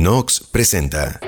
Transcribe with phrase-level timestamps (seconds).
[0.00, 1.20] Nox presenta.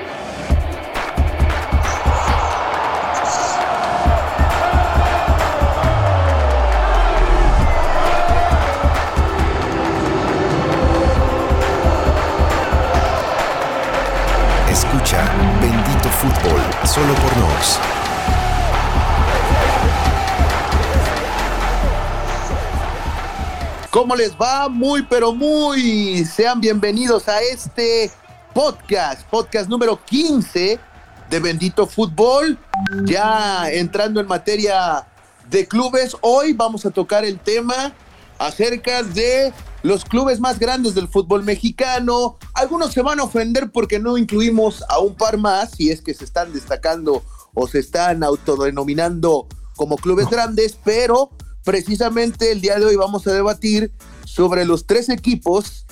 [14.71, 15.23] Escucha
[15.61, 17.77] Bendito Fútbol solo por Nox.
[23.91, 24.67] ¿Cómo les va?
[24.67, 26.25] Muy, pero muy.
[26.25, 28.11] Sean bienvenidos a este
[28.53, 30.79] podcast, podcast número 15
[31.29, 32.59] de Bendito Fútbol.
[33.05, 35.07] Ya entrando en materia
[35.49, 37.93] de clubes, hoy vamos a tocar el tema
[38.37, 42.37] acerca de los clubes más grandes del fútbol mexicano.
[42.53, 46.13] Algunos se van a ofender porque no incluimos a un par más, si es que
[46.13, 47.23] se están destacando
[47.55, 51.31] o se están autodenominando como clubes grandes, pero
[51.63, 53.91] precisamente el día de hoy vamos a debatir
[54.25, 55.82] sobre los tres equipos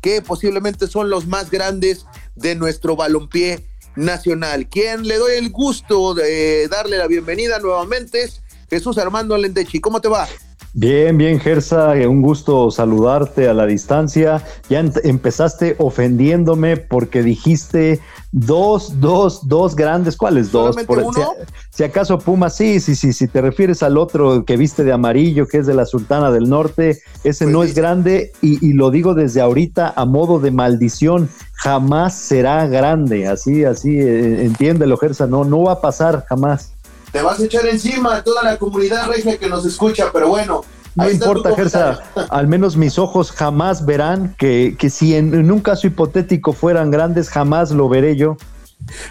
[0.00, 3.64] que posiblemente son los más grandes de nuestro balompié
[3.96, 4.68] nacional.
[4.68, 9.80] Quien le doy el gusto de darle la bienvenida nuevamente es Jesús Armando Lendechi.
[9.80, 10.28] ¿Cómo te va?
[10.72, 14.44] Bien, bien, Gersa, un gusto saludarte a la distancia.
[14.68, 20.16] Ya empezaste ofendiéndome porque dijiste dos, dos, dos grandes.
[20.16, 20.76] ¿Cuáles dos?
[20.84, 21.12] Por, uno?
[21.12, 21.22] Si,
[21.70, 23.12] si, acaso Puma, sí, sí, sí.
[23.12, 26.48] Si te refieres al otro que viste de amarillo, que es de la Sultana del
[26.48, 27.70] Norte, ese Pues no sí.
[27.70, 31.28] es grande y, y lo digo desde ahorita a modo de maldición.
[31.54, 33.26] Jamás será grande.
[33.26, 35.26] Así, así, eh, entiéndelo, Gersa.
[35.26, 36.74] No, no va a pasar jamás.
[37.12, 40.64] Te vas a echar encima a toda la comunidad regia que nos escucha, pero bueno.
[40.94, 45.50] No ahí importa, Gersa, al menos mis ojos jamás verán que, que si en, en
[45.50, 48.36] un caso hipotético fueran grandes, jamás lo veré yo.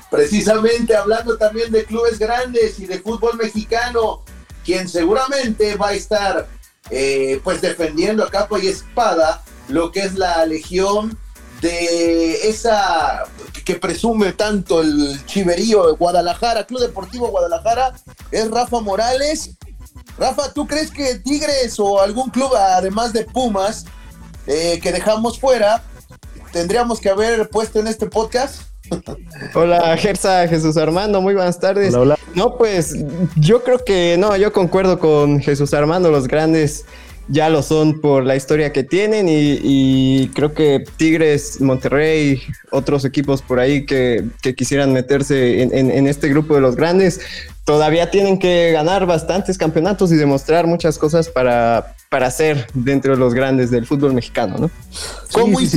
[0.09, 4.21] Precisamente hablando también de clubes grandes y de fútbol mexicano,
[4.65, 6.47] quien seguramente va a estar
[6.89, 11.17] eh, pues defendiendo a capa y espada lo que es la legión
[11.61, 13.25] de esa
[13.65, 17.93] que presume tanto el chiverío de Guadalajara, Club Deportivo Guadalajara,
[18.31, 19.57] es Rafa Morales.
[20.17, 23.85] Rafa, ¿tú crees que Tigres o algún club, además de Pumas,
[24.47, 25.83] eh, que dejamos fuera,
[26.51, 28.63] tendríamos que haber puesto en este podcast?
[29.53, 31.93] Hola, Gersa, Jesús Armando, muy buenas tardes.
[31.93, 32.19] Hola, hola.
[32.33, 32.95] No, pues
[33.35, 36.85] yo creo que no, yo concuerdo con Jesús Armando, los grandes
[37.29, 42.41] ya lo son por la historia que tienen y, y creo que Tigres, Monterrey,
[42.71, 46.75] otros equipos por ahí que, que quisieran meterse en, en- en este grupo de los
[46.75, 47.19] grandes,
[47.65, 53.19] todavía tienen que ganar bastantes campeonatos y demostrar muchas cosas para, para ser dentro de
[53.19, 54.71] los grandes del fútbol mexicano, ¿no?
[55.31, 55.67] ¿Cómo Sí,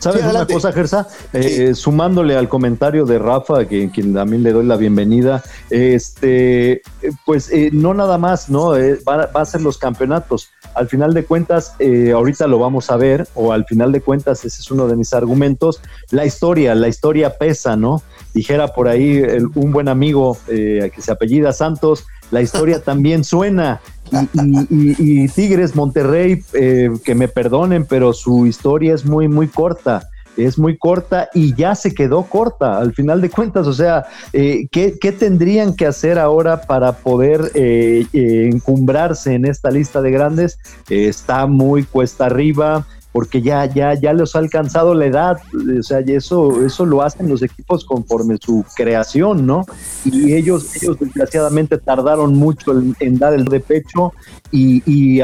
[0.00, 1.06] ¿Sabes Sí, una cosa, Gersa?
[1.34, 6.72] Eh, eh, sumándole al comentario de Rafa, que quien también le doy la bienvenida, este,
[6.72, 6.82] eh,
[7.26, 8.76] pues eh, no nada más, ¿no?
[8.76, 10.48] Eh, va, va a ser los campeonatos.
[10.74, 14.44] Al final de cuentas, eh, ahorita lo vamos a ver, o al final de cuentas,
[14.44, 15.80] ese es uno de mis argumentos,
[16.10, 18.02] la historia, la historia pesa, ¿no?
[18.32, 23.24] Dijera por ahí el- un buen amigo eh, que se apellida Santos, la historia también
[23.24, 23.80] suena.
[24.10, 29.28] Y, y- y- y Tigres, Monterrey, eh, que me perdonen, pero su historia es muy,
[29.28, 30.08] muy corta.
[30.36, 33.66] Es muy corta y ya se quedó corta al final de cuentas.
[33.66, 39.70] O sea, eh, ¿qué, tendrían que hacer ahora para poder eh, eh, encumbrarse en esta
[39.70, 40.58] lista de grandes?
[40.88, 45.38] Está muy cuesta arriba porque ya, ya, ya les ha alcanzado la edad,
[45.78, 49.66] o sea, y eso, eso lo hacen los equipos conforme su creación, ¿no?
[50.04, 54.12] Y ellos, ellos desgraciadamente tardaron mucho en, dar el de pecho
[54.52, 55.20] y, y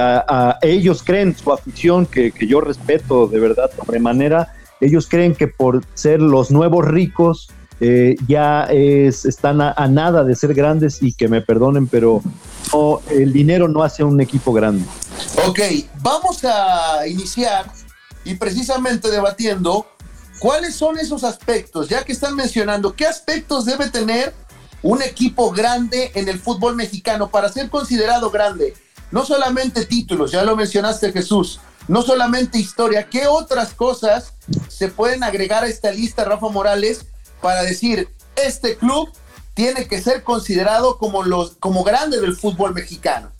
[0.62, 5.82] ellos creen, su afición, que, que yo respeto de verdad sobremanera, ellos creen que por
[5.94, 7.48] ser los nuevos ricos,
[7.80, 12.22] eh, ya es, están a, nada de ser grandes y que me perdonen, pero
[13.10, 14.84] el dinero no hace un equipo grande.
[15.46, 15.60] Ok,
[16.00, 17.70] vamos a iniciar
[18.24, 19.86] y precisamente debatiendo
[20.38, 24.34] cuáles son esos aspectos, ya que están mencionando qué aspectos debe tener
[24.82, 28.74] un equipo grande en el fútbol mexicano para ser considerado grande.
[29.10, 34.34] No solamente títulos, ya lo mencionaste Jesús, no solamente historia, ¿qué otras cosas
[34.68, 37.06] se pueden agregar a esta lista, Rafa Morales,
[37.40, 39.08] para decir, este club
[39.54, 43.30] tiene que ser considerado como, los, como grande del fútbol mexicano?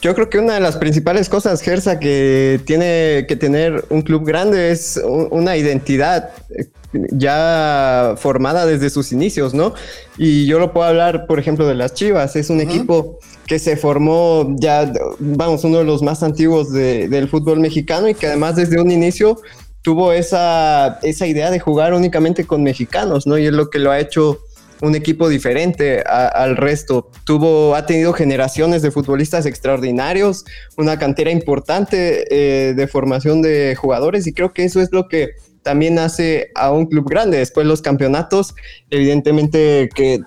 [0.00, 4.24] Yo creo que una de las principales cosas, Gersa, que tiene que tener un club
[4.26, 5.00] grande es
[5.30, 6.68] una identidad eh,
[7.12, 9.74] ya formada desde sus inicios, ¿no?
[10.18, 12.34] Y yo lo puedo hablar, por ejemplo, de las Chivas.
[12.34, 17.28] Es un equipo que se formó ya, vamos, uno de los más antiguos de- del
[17.28, 19.40] fútbol mexicano y que además desde un inicio
[19.82, 23.36] tuvo esa, esa idea de jugar únicamente con mexicanos, ¿no?
[23.36, 24.40] Y es lo que lo ha hecho
[24.80, 27.08] un equipo diferente al resto.
[27.24, 30.44] Tuvo, ha tenido generaciones de futbolistas extraordinarios,
[30.76, 35.30] una cantera importante eh, de formación de jugadores y creo que eso es lo que
[35.62, 37.38] también hace a un club grande.
[37.38, 38.56] Después los campeonatos,
[38.90, 40.20] evidentemente que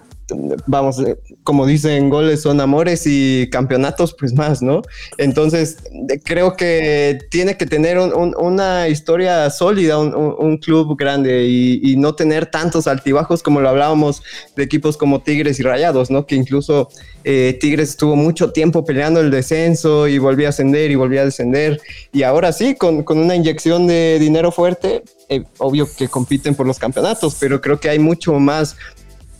[0.65, 1.03] vamos,
[1.45, 4.81] como dicen, goles son amores y campeonatos, pues más, ¿no?
[5.19, 5.77] Entonces,
[6.24, 12.88] creo que tiene que tener una historia sólida, un, club grande y, no tener tantos
[12.88, 14.24] altibajos como lo hablábamos
[14.56, 16.25] de equipos como Tigres y Rayados, ¿no?
[16.25, 16.89] Que incluso
[17.24, 21.25] eh, Tigres estuvo mucho tiempo peleando el descenso y volvía a ascender y volvía a
[21.25, 21.80] descender.
[22.12, 26.80] Y ahora sí, con, una inyección de dinero fuerte, eh, obvio que compiten por los
[26.80, 28.75] campeonatos, pero creo que hay mucho más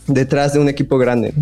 [0.06, 1.34] detrás de un equipo grande.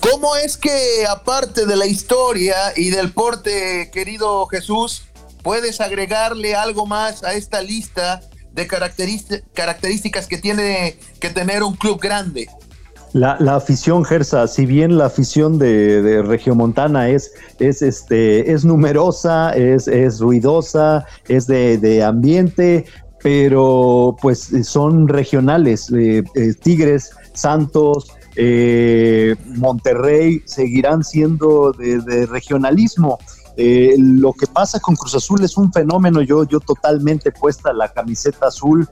[0.00, 5.04] ¿Cómo es que aparte de la historia y del porte, querido Jesús,
[5.42, 8.20] puedes agregarle algo más a esta lista
[8.52, 12.48] de características que tiene que tener un club grande?
[13.12, 19.88] La, afición Gersa, si bien la afición de, Regiomontana es, es, este, es numerosa, es,
[19.88, 22.84] es ruidosa, es de, ambiente,
[23.22, 25.90] pero pues son regionales.
[25.92, 28.08] Eh, eh, Tigres, Santos,
[29.56, 33.18] Monterrey seguirán siendo de, regionalismo.
[33.56, 38.48] lo que pasa con Cruz Azul es un fenómeno, yo, yo totalmente puesta la camiseta
[38.48, 38.88] azul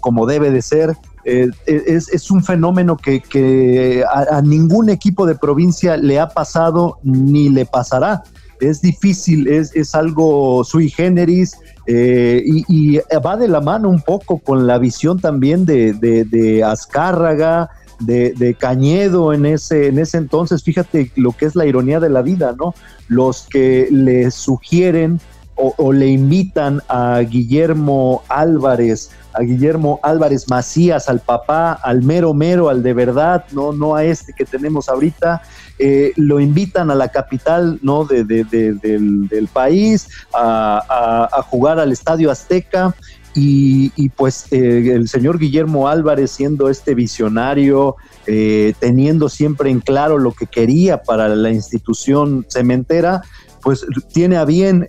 [0.00, 0.96] como debe de ser.
[1.24, 8.22] Es, un fenómeno que, a, ningún equipo de provincia le ha pasado ni le pasará.
[8.60, 11.56] Es difícil, es, es algo sui generis,
[11.90, 17.70] eh, y, va de la mano un poco con la visión también de, de, Azcárraga,
[18.00, 20.62] de, Cañedo en ese, en ese entonces.
[20.62, 22.74] Fíjate lo que es la ironía de la vida, ¿no?
[23.08, 25.20] Los que le sugieren
[25.60, 32.68] o, le invitan a Guillermo Álvarez, a Guillermo Álvarez Macías, al papá, al mero mero,
[32.68, 35.42] al de verdad, no, no a este que tenemos ahorita,
[35.80, 38.04] eh, lo invitan a la capital ¿no?
[38.04, 42.94] De, del, país a, jugar al Estadio Azteca.
[43.40, 47.96] Y, pues eh, el señor Guillermo Álvarez siendo este visionario,
[48.26, 53.22] eh, teniendo siempre en claro lo que quería para la institución cementera,
[53.62, 54.88] pues tiene a bien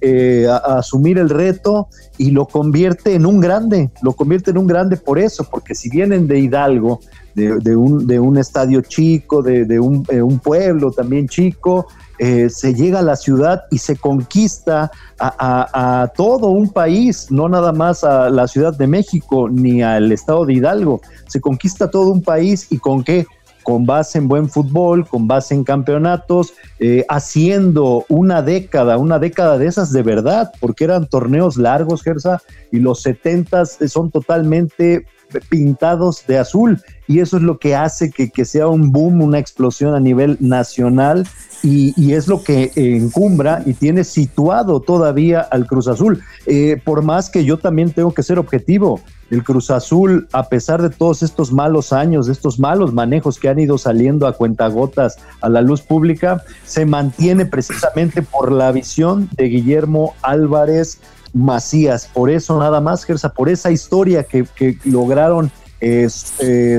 [0.64, 5.20] asumir el reto y lo convierte en un grande, lo convierte en un grande por
[5.20, 7.02] eso, porque si vienen de Hidalgo,
[7.36, 11.88] de, un, de un, estadio chico, de, un, eh, un, pueblo también chico,
[12.18, 17.72] eh, se llega a la ciudad y se conquista a, todo un país, no nada
[17.72, 22.22] más a la Ciudad de México ni al estado de Hidalgo, se conquista todo un
[22.22, 23.26] país y con qué?
[23.64, 29.58] Con base en buen fútbol, con base en campeonatos, eh, haciendo una década, una década
[29.58, 32.42] de esas de verdad, porque eran torneos largos, Gersa,
[32.72, 35.06] y los setentas son totalmente
[35.50, 39.96] pintados de azul y eso es lo que hace que, sea un boom, una explosión
[39.96, 41.28] a nivel nacional
[41.64, 46.22] y, es lo que encumbra y tiene situado todavía al Cruz Azul.
[46.46, 50.82] Eh, por más que yo también tengo que ser objetivo, el Cruz Azul, a pesar
[50.82, 55.50] de todos estos malos años, estos malos manejos que han ido saliendo a cuentagotas a
[55.50, 61.00] la luz pública, se mantiene precisamente por la visión de Guillermo Álvarez
[61.34, 62.08] Macías.
[62.14, 64.48] Por eso nada más, Gersa, por esa historia que,
[64.86, 66.10] lograron eh,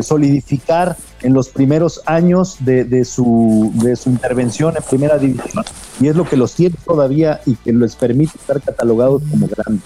[0.02, 5.64] solidificar en los primeros años de, su, de su intervención en primera división.
[6.00, 9.84] Y es lo que los tiene todavía y que les permite estar catalogados como grandes.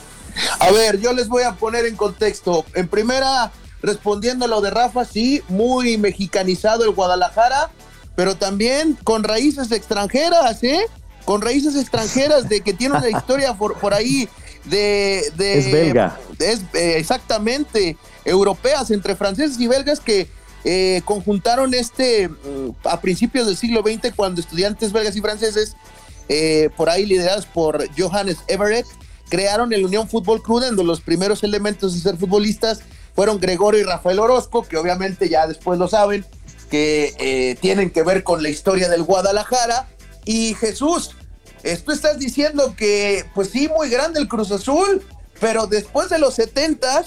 [0.61, 2.65] A ver, yo les voy a poner en contexto.
[2.75, 3.53] En primera,
[3.83, 7.71] respondiendo a lo de Rafa, sí, muy mexicanizado el Guadalajara,
[8.17, 10.87] pero también con raíces extranjeras, ¿eh?
[11.25, 14.29] Con raíces extranjeras de que tiene una historia por, por ahí
[14.65, 16.19] de, es belga.
[16.39, 20.29] Es, eh, exactamente, europeas, entre franceses y belgas que
[20.65, 25.77] eh, conjuntaron este mm, a principios del siglo XX cuando estudiantes belgas y franceses,
[26.29, 28.87] eh, por ahí liderados por Johannes Everett,
[29.29, 32.81] crearon el Unión Fútbol Club, donde los primeros elementos de ser futbolistas
[33.15, 36.25] fueron Gregorio y Rafael Orozco, que obviamente ya después lo saben,
[36.71, 39.87] que tienen que ver con la historia del Guadalajara,
[40.25, 41.15] y Jesús,
[41.85, 45.03] tú estás diciendo que, pues sí, muy grande el Cruz Azul,
[45.41, 47.05] pero después de los 70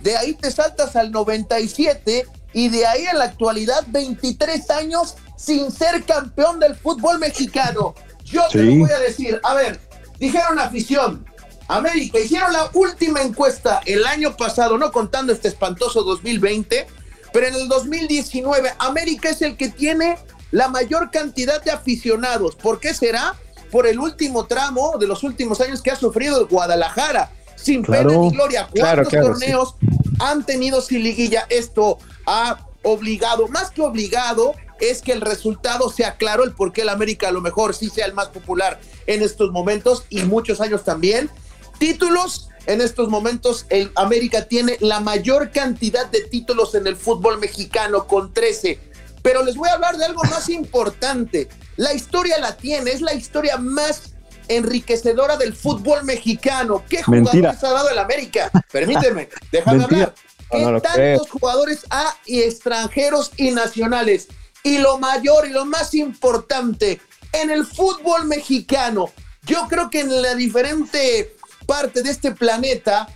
[0.00, 5.70] de ahí te saltas al 97 y de ahí a la actualidad 23 años sin
[5.70, 7.94] ser campeón del fútbol mexicano.
[8.24, 9.80] Yo te lo voy a decir, a ver,
[10.18, 11.26] dijeron afición,
[11.68, 16.86] América, hicieron la última encuesta el año pasado, no contando este espantoso 2020,
[17.32, 20.18] pero en el 2019 América es el que tiene
[20.50, 22.56] la mayor cantidad de aficionados.
[22.56, 23.36] ¿Por qué será?
[23.70, 27.30] Por el último tramo de los últimos años que ha sufrido el Guadalajara.
[27.56, 28.68] Sin pena ni gloria.
[28.74, 29.74] ¿Cuántos torneos
[30.18, 31.46] han tenido sin liguilla?
[31.50, 36.82] Esto ha obligado, más que obligado, es que el resultado sea claro, el por qué
[36.82, 40.60] el América a lo mejor sí sea el más popular en estos momentos y muchos
[40.60, 41.30] años también.
[41.78, 47.38] Títulos en estos momentos el América tiene la mayor cantidad de títulos en el fútbol
[47.38, 48.78] mexicano con 13.
[49.22, 51.48] Pero les voy a hablar de algo más importante.
[51.80, 54.12] La historia la tiene, es la historia más
[54.48, 56.84] enriquecedora del fútbol mexicano.
[56.86, 58.50] ¿Qué jugadores ha dado el América?
[58.70, 60.14] Permíteme, déjame hablar.
[60.50, 64.28] ¿Qué tantos jugadores ha y extranjeros y nacionales?
[64.62, 67.00] Y lo mayor y lo más importante,
[67.32, 69.10] en el fútbol mexicano,
[69.44, 71.34] yo creo que en la diferente
[71.64, 73.08] parte de este planeta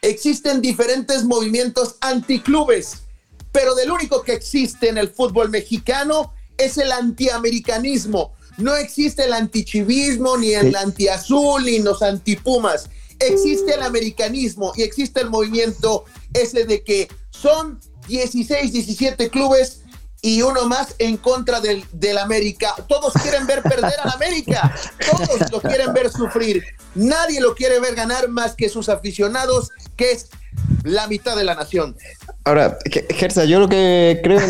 [0.00, 3.02] existen diferentes movimientos anticlubes,
[3.52, 8.34] pero del único que existe en el fútbol mexicano es el antiamericanismo.
[8.58, 12.90] No existe el antichivismo, ni el antiazul, ni los antipumas.
[13.20, 19.82] Existe el americanismo y existe el movimiento ese de que son 16, 17 clubes
[20.20, 22.74] y uno más en contra del, del América.
[22.88, 24.74] Todos quieren ver perder al América,
[25.10, 26.64] todos lo quieren ver sufrir.
[26.94, 30.28] Nadie lo quiere ver ganar más que sus aficionados, que es
[30.82, 31.96] la mitad de la nación.
[32.44, 32.78] Ahora,
[33.10, 34.40] Gersa, yo lo que creo,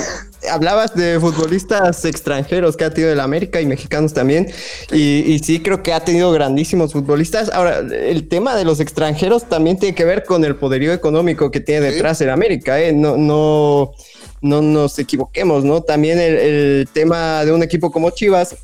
[0.51, 4.51] hablabas de futbolistas extranjeros que ha tenido el América y mexicanos también,
[4.93, 7.51] y, sí creo que ha tenido grandísimos futbolistas.
[7.53, 11.61] Ahora, el tema de los extranjeros también tiene que ver con el poderío económico que
[11.61, 12.93] tiene detrás el América, ¿eh?
[12.93, 13.93] No, no,
[14.41, 15.83] no nos equivoquemos, ¿no?
[15.83, 18.57] También el, tema de un equipo como Chivas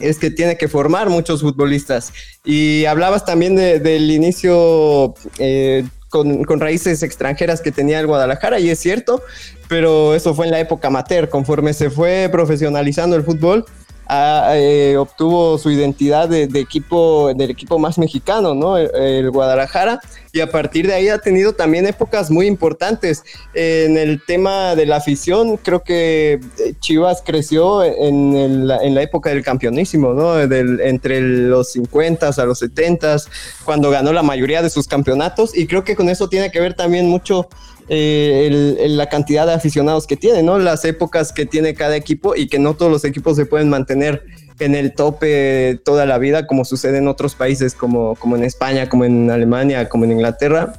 [0.00, 2.12] es que tiene que formar muchos futbolistas.
[2.44, 8.68] Y hablabas también del inicio eh, con, con, raíces extranjeras que tenía el Guadalajara, y
[8.68, 9.22] es cierto,
[9.66, 11.30] pero eso fue en la época amateur.
[11.30, 13.64] Conforme se fue profesionalizando el fútbol,
[14.10, 18.76] eh, obtuvo su identidad de, equipo, del equipo más mexicano, ¿no?
[18.76, 20.00] El, Guadalajara.
[20.32, 23.22] Y a partir de ahí ha tenido también épocas muy importantes.
[23.54, 29.42] en el tema de la afición, creo que eh, Chivas creció en, la época del
[29.42, 30.40] campeonísimo, ¿no?
[30.40, 33.16] entre los 50 a los 70,
[33.64, 35.56] cuando ganó la mayoría de sus campeonatos.
[35.56, 37.48] Y creo que con eso tiene que ver también mucho
[37.88, 40.58] eh, la cantidad de aficionados que tiene, ¿no?
[40.58, 44.22] Las épocas que tiene cada equipo y que no todos los equipos se pueden mantener
[44.58, 48.88] en el tope toda la vida, como sucede en otros países, como, como en España,
[48.88, 50.74] como en Alemania, como en Inglaterra.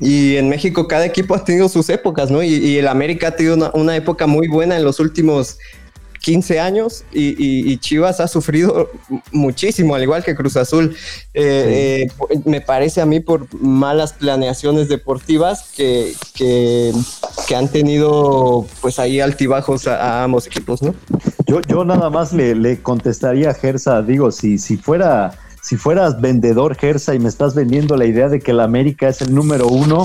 [0.00, 2.42] Y en México cada equipo ha tenido sus épocas, ¿no?
[2.42, 5.58] Y, el América ha tenido una, una, época muy buena en los últimos
[6.22, 8.90] 15 años y, Chivas ha sufrido
[9.32, 10.94] muchísimo, al igual que Cruz Azul.
[11.34, 16.92] Eh, eh, me parece a mí por malas planeaciones deportivas que, que,
[17.54, 20.94] han tenido pues ahí altibajos a, ambos equipos, ¿no?
[21.46, 26.20] Yo, yo nada más le, le contestaría a Gersa, digo, si, si fuera si fueras
[26.20, 29.68] vendedor Gersa y me estás vendiendo la idea de que la América es el número
[29.68, 30.04] uno,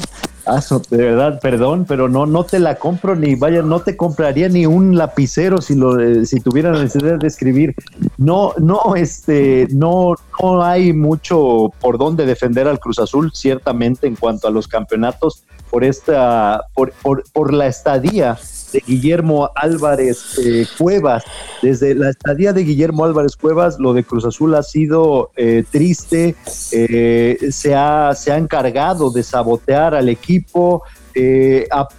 [0.89, 4.66] De verdad, perdón, pero no, no te la compro ni vaya, no te compraría ni
[4.66, 7.75] un lapicero si lo, eh, si tuviera necesidad de escribir.
[8.18, 14.16] No, no, este, no, no hay mucho por dónde defender al Cruz Azul, ciertamente en
[14.16, 18.38] cuanto a los campeonatos, por esta, por, por, por la estadía
[18.72, 21.24] de Guillermo Álvarez eh, Cuevas.
[21.62, 26.36] Desde la estadía de Guillermo Álvarez Cuevas, lo de Cruz Azul ha sido eh, triste,
[26.72, 30.37] eh, se, ha, se ha encargado de sabotear al equipo.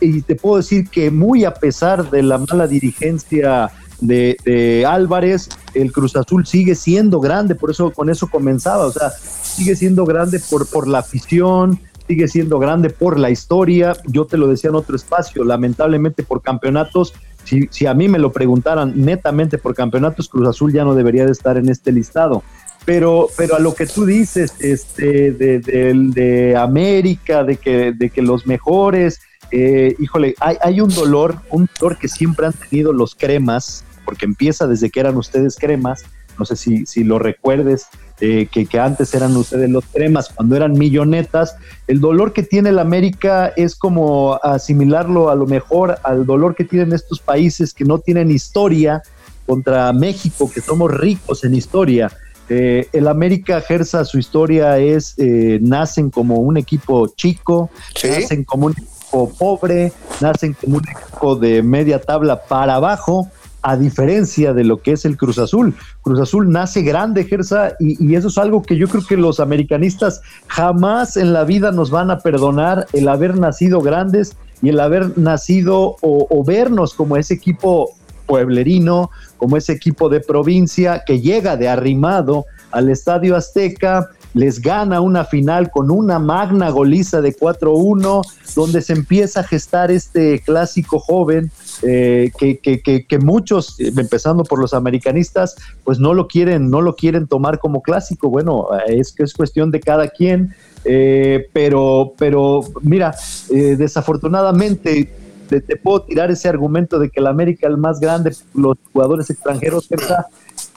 [0.00, 5.48] Y te puedo decir que muy a pesar de la mala dirigencia de, de, Álvarez,
[5.74, 10.04] el Cruz Azul sigue siendo grande, por eso con eso comenzaba, o sea, sigue siendo
[10.04, 13.96] grande por, por la afición, sigue siendo grande por la historia.
[14.06, 17.14] Yo te lo decía en otro espacio, lamentablemente por campeonatos.
[17.44, 21.26] Si, si a mí me lo preguntaran netamente por campeonatos, Cruz Azul ya no debería
[21.26, 22.42] de estar en este listado.
[22.88, 28.22] Pero, pero a lo que tú dices, este, de, de, América, de que, de que
[28.22, 33.14] los mejores, eh, híjole, hay, hay un dolor, un dolor que siempre han tenido los
[33.14, 36.06] cremas, porque empieza desde que eran ustedes cremas,
[36.38, 37.88] no sé si, si lo recuerdes,
[38.22, 41.56] eh, que, que, antes eran ustedes los cremas, cuando eran millonetas,
[41.88, 46.64] el dolor que tiene el América es como asimilarlo a lo mejor al dolor que
[46.64, 49.02] tienen estos países que no tienen historia
[49.44, 52.10] contra México, que somos ricos en historia.
[52.48, 57.70] Eh, el América Gersa, su historia es, eh, nacen como un equipo chico,
[58.02, 63.30] nacen como un equipo pobre, nacen como un equipo de media tabla para abajo,
[63.62, 65.74] a diferencia de lo que es el Cruz Azul.
[66.02, 70.20] Cruz Azul nace grande, Gersa, y, eso es algo que yo creo que los americanistas
[70.46, 75.18] jamás en la vida nos van a perdonar el haber nacido grandes y el haber
[75.18, 77.90] nacido o, vernos como ese equipo
[78.26, 85.00] pueblerino, como ese equipo de provincia que llega de arrimado al Estadio Azteca, les gana
[85.00, 88.22] una final con una magna goliza de 4-1,
[88.54, 91.50] donde se empieza a gestar este clásico joven
[91.82, 96.94] eh, que, que, que, muchos, empezando por los americanistas, pues no lo quieren, no lo
[96.94, 98.28] quieren tomar como clásico.
[98.28, 100.54] Bueno, es que es cuestión de cada quien.
[100.84, 103.14] Eh, pero, pero mira,
[103.50, 105.10] eh, desafortunadamente
[105.48, 108.76] te, te, puedo tirar ese argumento de que el América es el más grande, los
[108.92, 109.88] jugadores extranjeros,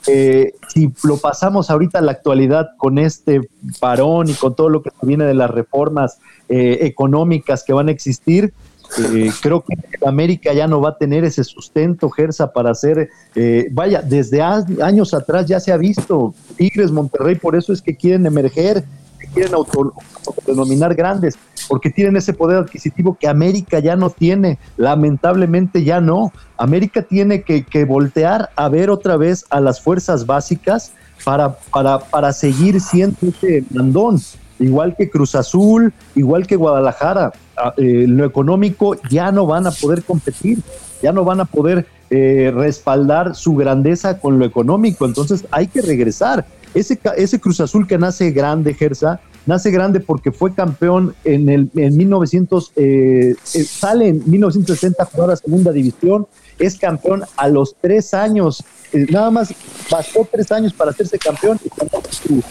[0.06, 3.48] eh, si lo pasamos ahorita a la actualidad con este
[3.80, 7.92] parón y con todo lo que viene de las reformas eh, económicas que van a
[7.92, 8.52] existir,
[8.98, 9.74] eh, creo que
[10.06, 15.14] América ya no va a tener ese sustento, Gersa, para hacer, eh, vaya, desde años
[15.14, 18.84] atrás ya se ha visto, Tigres, Monterrey, por eso es que quieren emerger,
[19.28, 21.34] quieren autodenominar grandes,
[21.68, 26.32] porque tienen ese poder adquisitivo que América ya no tiene, lamentablemente ya no.
[26.56, 30.92] América tiene que, que voltear a ver otra vez a las fuerzas básicas
[31.24, 34.18] para, para, para seguir siendo ese mandón
[34.62, 39.70] igual que Cruz Azul, igual que Guadalajara, ah, eh, lo económico ya no van a
[39.70, 40.58] poder competir,
[41.02, 45.82] ya no van a poder eh, respaldar su grandeza con lo económico, entonces hay que
[45.82, 46.46] regresar.
[46.74, 51.70] Ese, ese Cruz Azul que nace grande, Gersa, nace grande porque fue campeón en el
[51.74, 56.26] en 1900, eh, eh, sale en 1960 a jugar a segunda división,
[56.58, 59.54] es campeón a los tres años, eh, nada más
[59.90, 61.68] bastó tres años para hacerse campeón y
[62.10, 62.42] su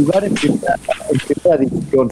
[0.00, 2.10] lugar en primera, división.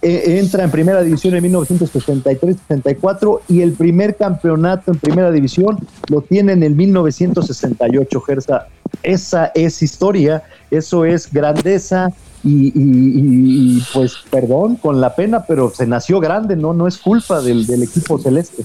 [0.00, 5.76] Eh, entra en primera división en 1963-64 y el primer campeonato en primera división
[6.08, 8.68] lo tiene en el 1968, Gersa.
[9.02, 12.12] Esa es historia, eso es grandeza,
[12.44, 16.98] y, y, y, pues perdón con la pena, pero se nació grande, no, no es
[16.98, 18.64] culpa del, del, equipo celeste.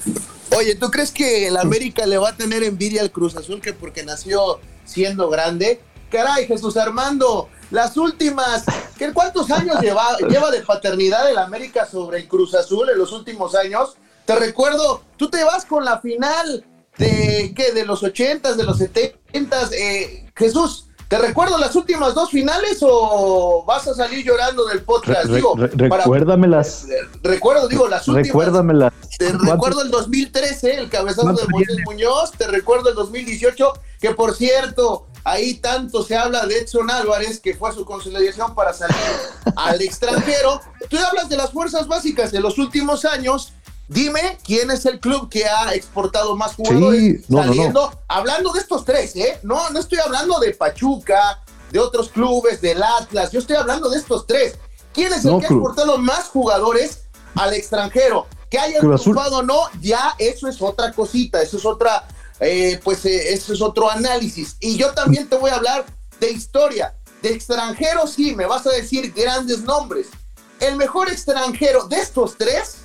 [0.56, 3.72] Oye, ¿tú crees que el América le va a tener envidia al Cruz Azul que
[3.72, 5.80] porque nació siendo grande?
[6.10, 8.62] Caray, Jesús Armando, las últimas,
[8.96, 13.10] ¿qué, ¿cuántos años lleva, lleva de paternidad el América sobre el Cruz Azul en los
[13.10, 13.96] últimos años?
[14.24, 16.64] Te recuerdo, tú te vas con la final
[16.98, 17.72] de, ¿qué?
[17.72, 23.62] De los ochentas, de los setentas, eh, Jesús, ¿Te recuerdo las últimas dos finales o
[23.66, 25.26] vas a salir llorando del podcast?
[25.26, 26.86] Re, digo, re, recuérdamelas.
[26.88, 28.26] Para, recuerdo, digo, las últimas.
[28.26, 28.92] Recuérdamelas.
[29.18, 32.32] Te recuerdo el 2013, el cabezazo de Moisés Muñoz.
[32.32, 37.54] Te recuerdo el 2018, que por cierto, ahí tanto se habla de Edson Álvarez, que
[37.54, 38.96] fue a su consolidación para salir
[39.56, 40.62] al extranjero.
[40.88, 43.52] Tú hablas de las fuerzas básicas de los últimos años
[43.88, 48.00] Dime quién es el club que ha exportado más jugadores sí, no, saliendo, no, no.
[48.08, 49.38] hablando de estos tres, ¿eh?
[49.42, 53.98] No, no estoy hablando de Pachuca, de otros clubes, del Atlas, yo estoy hablando de
[53.98, 54.54] estos tres.
[54.94, 57.00] ¿Quién es el que ha exportado más jugadores
[57.34, 58.26] al extranjero?
[58.48, 62.06] Que hayan triunfado o no, ya eso es otra cosita, eso es otra,
[62.40, 64.56] eh, pues eh, eso es otro análisis.
[64.60, 65.84] Y yo también te voy a hablar
[66.20, 66.94] de historia.
[67.20, 70.06] De extranjeros, sí, me vas a decir grandes nombres.
[70.60, 72.76] El mejor extranjero de estos tres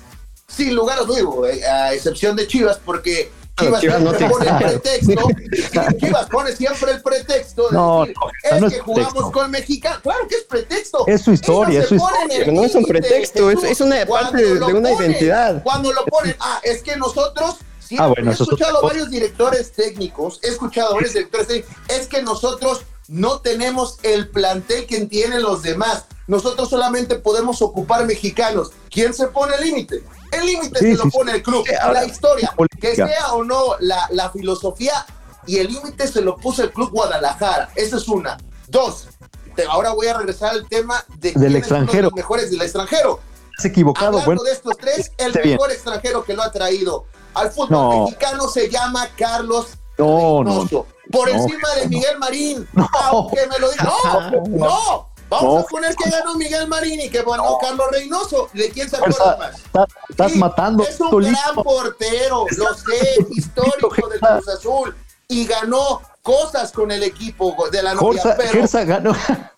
[0.54, 5.28] sin lugar a dudas, a excepción de Chivas, porque Chivas, Chivas no pone el pretexto,
[6.00, 9.32] Chivas pone siempre el pretexto de No, decir, no, es no que es jugamos pretexto.
[9.32, 11.04] con mexicanos, claro que es pretexto.
[11.06, 12.46] Es su historia, es su historia.
[12.52, 15.62] No es un pretexto, es- una parte de- una ponen, identidad.
[15.62, 20.38] Cuando lo ponen, ah, es que nosotros siempre Ah, bueno, he escuchado varios directores técnicos,
[20.42, 25.62] he escuchado varios directores técnicos, es que nosotros no tenemos el plantel que tienen los
[25.62, 26.04] demás.
[26.30, 28.70] Nosotros solamente podemos ocupar mexicanos.
[28.88, 30.04] ¿Quién se pone el límite?
[30.30, 31.66] El límite Sí, se lo sí, pone el club.
[31.92, 35.04] la historia, que sea o no la, la filosofía
[35.44, 37.70] y el límite se lo puso el club Guadalajara.
[37.74, 38.38] Esa es una.
[38.68, 39.08] Dos,
[39.56, 42.04] te- ahora voy a regresar al tema de Del extranjero.
[42.04, 43.18] los mejores del extranjero.
[43.58, 44.42] Has equivocado, Hablando bueno.
[44.44, 45.54] de estos tres, el esté bien.
[45.56, 48.04] mejor extranjero que lo ha traído al fútbol No.
[48.04, 49.66] mexicano se llama Carlos
[49.98, 50.86] No, no, Reynoso.
[51.10, 51.88] Por no, encima de.
[51.88, 52.68] Miguel Marín.
[52.72, 52.88] No.
[53.10, 53.86] Aunque me lo digan.
[53.86, 55.09] No, no.
[55.30, 55.60] Vamos No.
[55.60, 58.48] a poner que ganó Miguel Marín y que ganó Carlos Reynoso.
[58.52, 59.54] ¿De quién se acuerda más?
[59.60, 64.94] estás, estás Sí, matando Es un gran portero, lo sé, histórico del Cruz Azul.
[65.28, 68.20] Y ganó cosas con el equipo de la novia.
[68.22, 69.14] Gersa, pero Gersa ganó,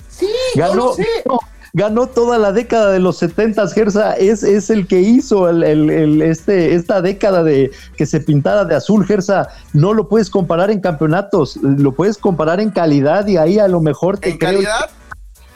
[0.08, 1.06] sí, yo ganó, lo sé.
[1.24, 1.38] ganó,
[1.72, 5.88] ganó toda la década de los 70 Gersa es, es el que hizo el, el-
[5.90, 9.48] el- este, esta década de que se pintara de azul, Gersa.
[9.72, 13.80] No lo puedes comparar en campeonatos, lo puedes comparar en calidad y ahí a lo
[13.80, 14.90] mejor te En creo- calidad,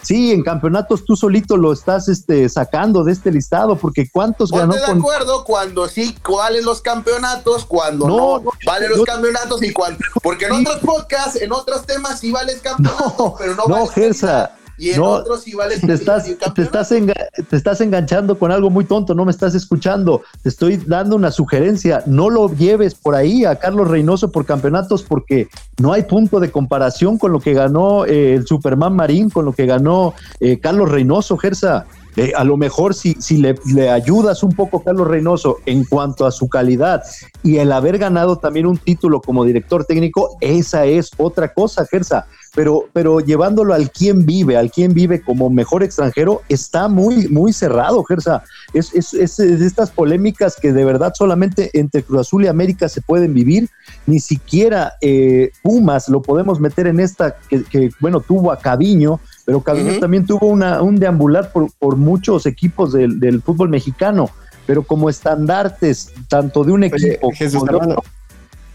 [0.07, 4.69] Sí, en campeonatos tú solito lo estás este, sacando de este listado, porque ¿cuántos ganó
[4.69, 9.62] Ponte de con acuerdo cuando sí, cuáles los campeonatos, cuando no, No, yo- los campeonatos
[9.64, 9.99] y cuando.
[10.23, 13.90] Porque en otros podcasts, en otros temas sí vales campeonatos, No, pero no, no, vales
[13.90, 14.53] Gersa.
[14.79, 19.15] Y en no, otros sí vales te estás, te estás enganchando con algo muy tonto,
[19.15, 20.23] no me estás escuchando.
[20.43, 22.03] Te estoy dando una sugerencia.
[22.07, 26.51] No lo lleves por ahí a Carlos Reynoso por campeonatos porque no hay punto de
[26.51, 30.91] comparación con lo que ganó eh, el Superman Marín, con lo que ganó eh, Carlos
[30.91, 31.87] Reynoso, Gersa.
[32.17, 35.85] Eh, a lo mejor si, si le, le ayudas un poco a Carlos Reynoso en
[35.85, 37.03] cuanto a su calidad
[37.43, 42.27] y el haber ganado también un título como director técnico, esa es otra cosa, Gersa.
[42.57, 47.53] Pero, pero llevándolo al quien vive, al quien vive como mejor extranjero, está muy, muy
[47.53, 48.42] cerrado, Gersa.
[48.73, 53.03] Es, es, es, estas polémicas que de verdad solamente entre Cruz Azul y América se
[53.03, 53.69] pueden vivir,
[54.07, 59.61] ni siquiera eh, Pumas lo podemos meter en esta que, bueno, tuvo a Caviño, pero
[59.61, 64.31] Caviño también tuvo una, un deambular por, por muchos equipos del, del, fútbol mexicano,
[64.66, 68.03] pero como estandartes, tanto de un equipo Jesús como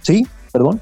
[0.04, 0.80] Sí, perdón.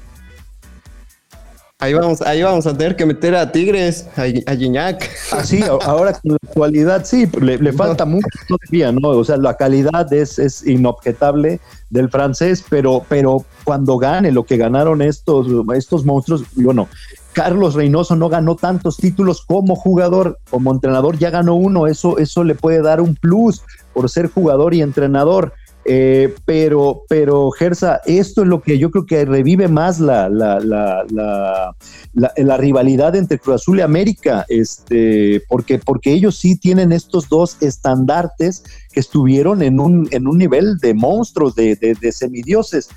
[1.80, 5.10] Ahí vamos, ahí vamos a tener que meter a Tigres, a, a Gignac.
[5.32, 9.08] Ah, sí, ahora con la actualidad sí, le, falta mucho todavía, ¿no?
[9.08, 14.58] O sea, la calidad es, es inobjetable del francés, pero, pero cuando gane lo que
[14.58, 16.86] ganaron estos, estos monstruos, bueno,
[17.32, 22.44] Carlos Reynoso no ganó tantos títulos como jugador, como entrenador ya ganó uno, eso, eso
[22.44, 23.62] le puede dar un plus
[23.94, 25.54] por ser jugador y entrenador.
[25.92, 30.60] Eh, pero, pero, Gersa, esto es lo que yo creo que revive más la, la,
[30.60, 31.74] la,
[32.14, 37.60] la, rivalidad entre Cruz Azul y América, este, porque, porque ellos sí tienen estos dos
[37.60, 42.88] estandartes que estuvieron en un, en un nivel de monstruos, de, de, semidioses.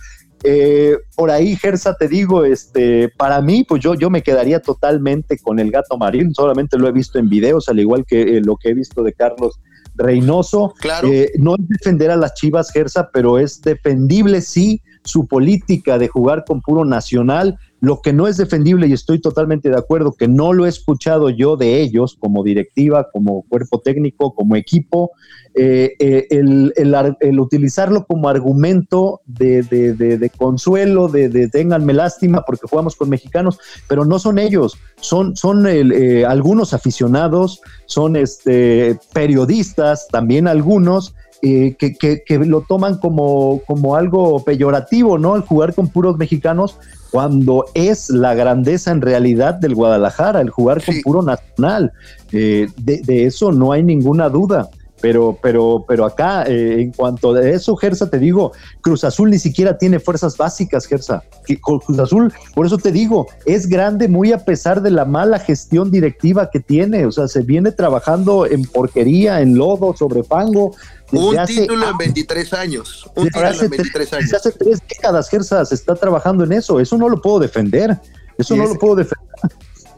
[0.44, 5.40] Eh, por ahí, Gersa, te digo, este, para mí, pues yo, yo me quedaría totalmente
[5.40, 8.56] con el gato marín, solamente lo he visto en videos, al igual que eh, lo
[8.56, 9.60] que he visto de Carlos
[9.96, 10.74] Reynoso.
[10.80, 11.08] Claro.
[11.12, 16.08] Eh, no es defender a las Chivas, Gersa, pero es defendible, sí, su política de
[16.08, 17.58] jugar con puro nacional.
[17.84, 21.30] Lo que no es defendible, y estoy totalmente de acuerdo, que no lo he escuchado
[21.30, 25.12] yo de ellos como directiva, como cuerpo técnico, como equipo,
[25.54, 33.10] eh, eh, el, utilizarlo como argumento de, consuelo, de, de, ténganme lástima porque jugamos con
[33.10, 41.16] mexicanos, pero no son ellos, son, son eh, algunos aficionados, son este, periodistas, también algunos,
[41.44, 45.36] que, que, lo toman como, como algo peyorativo, ¿no?
[45.36, 46.80] El jugar con puros mexicanos,
[47.12, 51.92] cuando es la grandeza en realidad del Guadalajara, el jugar con puro nacional.
[52.32, 54.70] de, eso no hay ninguna duda.
[55.04, 59.38] Pero, pero, pero acá, eh, en cuanto a eso, Gersa, te digo, Cruz Azul ni
[59.38, 61.24] siquiera tiene fuerzas básicas, Gersa.
[61.62, 65.92] Cruz Azul, por eso te digo, es grande muy a pesar de la mala gestión
[65.92, 67.06] directiva que tiene.
[67.06, 70.74] O sea, se viene trabajando en porquería, en lodo, sobre fango.
[71.14, 73.10] Un título en 23 años.
[73.16, 74.26] Un título en 23 años.
[74.26, 76.80] Desde hace tres décadas, Gersa, se está trabajando en eso.
[76.80, 78.00] Eso no lo puedo defender.
[78.38, 79.28] Eso no lo puedo defender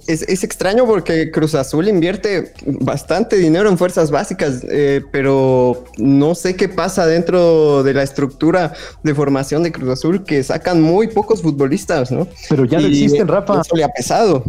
[0.08, 6.56] es, extraño porque Cruz Azul invierte bastante dinero en fuerzas básicas, eh, pero no sé
[6.56, 8.74] qué pasa dentro de la estructura
[9.04, 12.28] de formación de Cruz Azul que sacan muy pocos futbolistas, ¿no?
[12.50, 13.62] Pero ya no existen, Rafa.
[13.62, 14.44] Eso le ha pesado.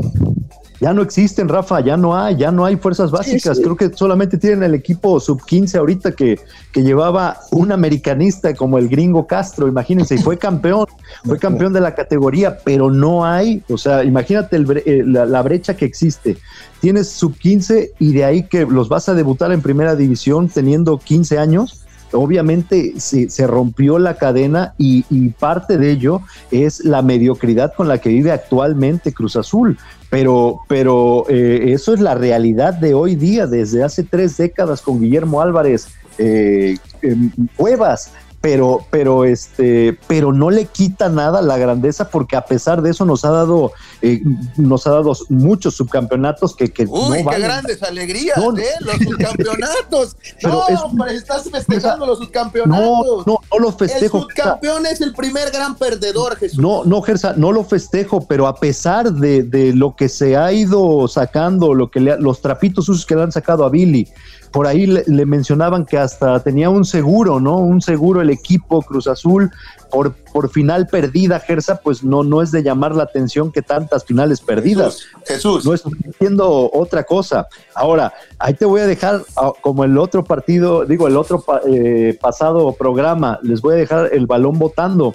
[0.80, 3.58] Ya no existen, Rafa, ya no hay, ya no hay fuerzas básicas.
[3.58, 6.38] Creo que solamente tienen el equipo sub-15 ahorita que,
[6.72, 10.86] que llevaba un americanista como el gringo Castro, imagínense, y fue campeón,
[11.24, 15.86] fue campeón de la categoría, pero no hay, o sea, imagínate eh, la, brecha que
[15.86, 16.36] existe.
[16.80, 21.38] Tienes sub-15 y de ahí que los vas a debutar en primera división teniendo 15
[21.38, 21.85] años
[22.16, 27.98] obviamente se, rompió la cadena y, y, parte de ello es la mediocridad con la
[27.98, 29.78] que vive actualmente Cruz Azul.
[30.10, 35.00] Pero, pero eh, eso es la realidad de hoy día, desde hace tres décadas con
[35.00, 36.76] Guillermo Álvarez eh,
[37.56, 42.90] Cuevas, pero, pero, este, pero no le quita nada la grandeza porque a pesar de
[42.90, 43.72] eso nos ha dado,
[44.02, 44.22] eh,
[44.56, 48.70] nos ha dado muchos subcampeonatos que, que Uy, qué grandes alegrías, ¿eh?
[48.80, 50.16] Los subcampeonatos.
[50.42, 53.26] no, hombre, estás festejando los subcampeonatos.
[53.26, 54.18] No, no, no los festejo.
[54.18, 56.58] El subcampeón es el primer gran perdedor, Jesús.
[56.58, 60.52] No, no, Gersa, no lo festejo, pero a pesar de, de lo que se ha
[60.52, 64.08] ido sacando, lo que los trapitos sucios que le han sacado a Billy,
[64.56, 67.58] por ahí le, mencionaban que hasta tenía un seguro, ¿no?
[67.58, 69.50] Un seguro el equipo Cruz Azul
[69.90, 74.04] por, por final perdida, Gersa, pues no, no es de llamar la atención que tantas
[74.04, 75.04] finales perdidas.
[75.26, 75.64] Jesús.
[75.64, 77.48] No estoy diciendo otra cosa.
[77.74, 82.16] Ahora, ahí te voy a dejar, ah, como el otro partido, digo, el otro eh,
[82.20, 85.14] pasado programa, les voy a dejar el balón votando.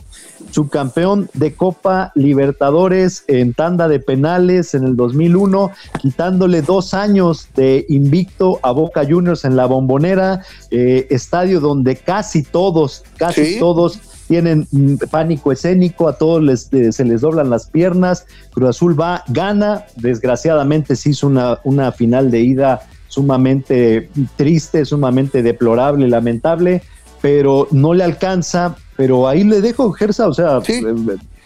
[0.52, 7.86] Subcampeón de Copa Libertadores en tanda de penales en el 2001, quitándole dos años de
[7.90, 14.00] invicto a Boca Juniors en la bombonera, eh, estadio donde casi todos, casi todos
[14.32, 14.66] tienen
[15.12, 19.84] pánico escénico, a todos les, eh, se les doblan las piernas, Cruz Azul va, gana,
[19.98, 26.82] desgraciadamente se hizo una, una final de ida sumamente triste, sumamente deplorable, lamentable,
[27.22, 30.82] pero no le alcanza, pero ahí le dejo Gersa, o sea, eh,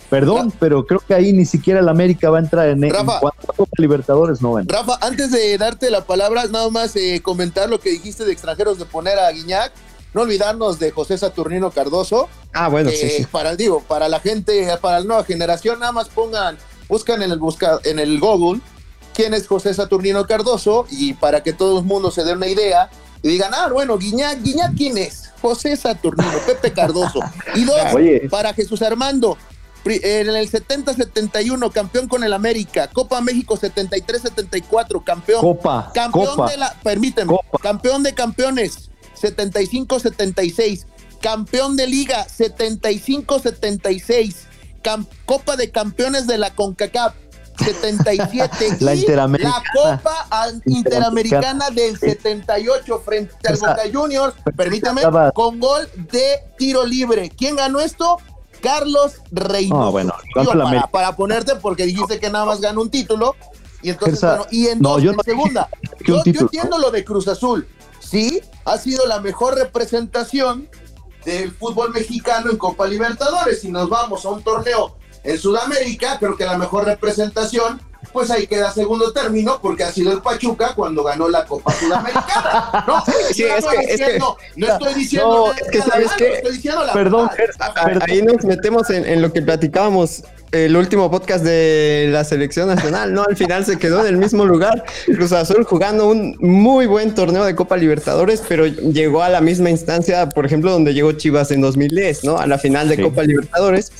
[0.07, 3.19] Perdón, pero creo que ahí ni siquiera el América va a entrar en, Rafa,
[3.57, 4.69] en Libertadores no van.
[4.69, 8.77] Rafa, antes de darte la palabra, nada más eh, comentar lo que dijiste de extranjeros
[8.77, 9.71] de poner a Guiñac.
[10.15, 12.29] No olvidarnos de José Saturnino Cardoso.
[12.53, 16.07] Ah, bueno, sí, sí, Para, digo, para la gente, para la nueva generación, nada más
[16.07, 18.61] pongan, buscan en el busca, en el Google
[19.13, 22.89] quién es José Saturnino Cardoso y para que todo el mundo se dé una idea
[23.23, 25.33] y digan, ah, bueno, Guiñac, Guiñac, ¿quién es?
[25.41, 27.19] José Saturnino, Pepe Cardoso.
[27.53, 27.77] Y dos,
[28.31, 29.37] para Jesús Armando,
[29.83, 32.87] en el 70-71, campeón con el América.
[32.87, 35.41] Copa México 73-74, campeón.
[35.41, 35.91] Copa.
[35.93, 36.73] Campeón de la.
[36.81, 37.37] Permíteme.
[37.61, 38.91] Campeón de campeones
[39.25, 40.85] 75-76.
[41.21, 44.35] Campeón de Liga 75-76.
[45.25, 47.15] Copa de Campeones de la CONCACAF
[47.57, 48.77] 77.
[48.81, 49.57] la Interamericana.
[49.57, 50.27] La Copa
[50.65, 54.35] Interamericana del 78 frente al Boca Juniors.
[54.55, 55.01] Permítame.
[55.33, 57.31] Con gol de tiro libre.
[57.35, 58.17] ¿Quién ganó esto?
[58.61, 59.91] Carlos Reynoso.
[59.91, 60.13] bueno,
[60.91, 63.35] para, ponerte, porque dijiste que nada más ganó un título.
[63.81, 65.69] Y entonces, bueno, y en, dos, en segunda.
[66.03, 67.67] Yo, entiendo lo de Cruz Azul.
[68.15, 70.69] Sí, ha sido la mejor representación
[71.25, 73.59] del fútbol mexicano en Copa Libertadores.
[73.59, 77.81] Si nos vamos a un torneo en Sudamérica, creo que la mejor representación
[78.15, 82.85] pues ahí queda segundo término porque ha sido el Pachuca cuando ganó la Copa Sudamericana.
[82.87, 86.41] No, sí, es que, diciendo, no estoy diciendo, es que sabes que,
[86.93, 87.29] perdón,
[88.07, 90.23] ahí nos metemos en, lo que platicábamos
[90.53, 93.25] el último podcast de la selección nacional, ¿no?
[93.27, 94.85] Al final se quedó en el mismo lugar.
[95.07, 99.69] Cruz Azul jugando un muy buen torneo de Copa Libertadores, pero llegó a la misma
[99.71, 102.37] instancia, por ejemplo, donde llegó Chivas en 2010, ¿no?
[102.37, 103.91] A la final de Copa Libertadores.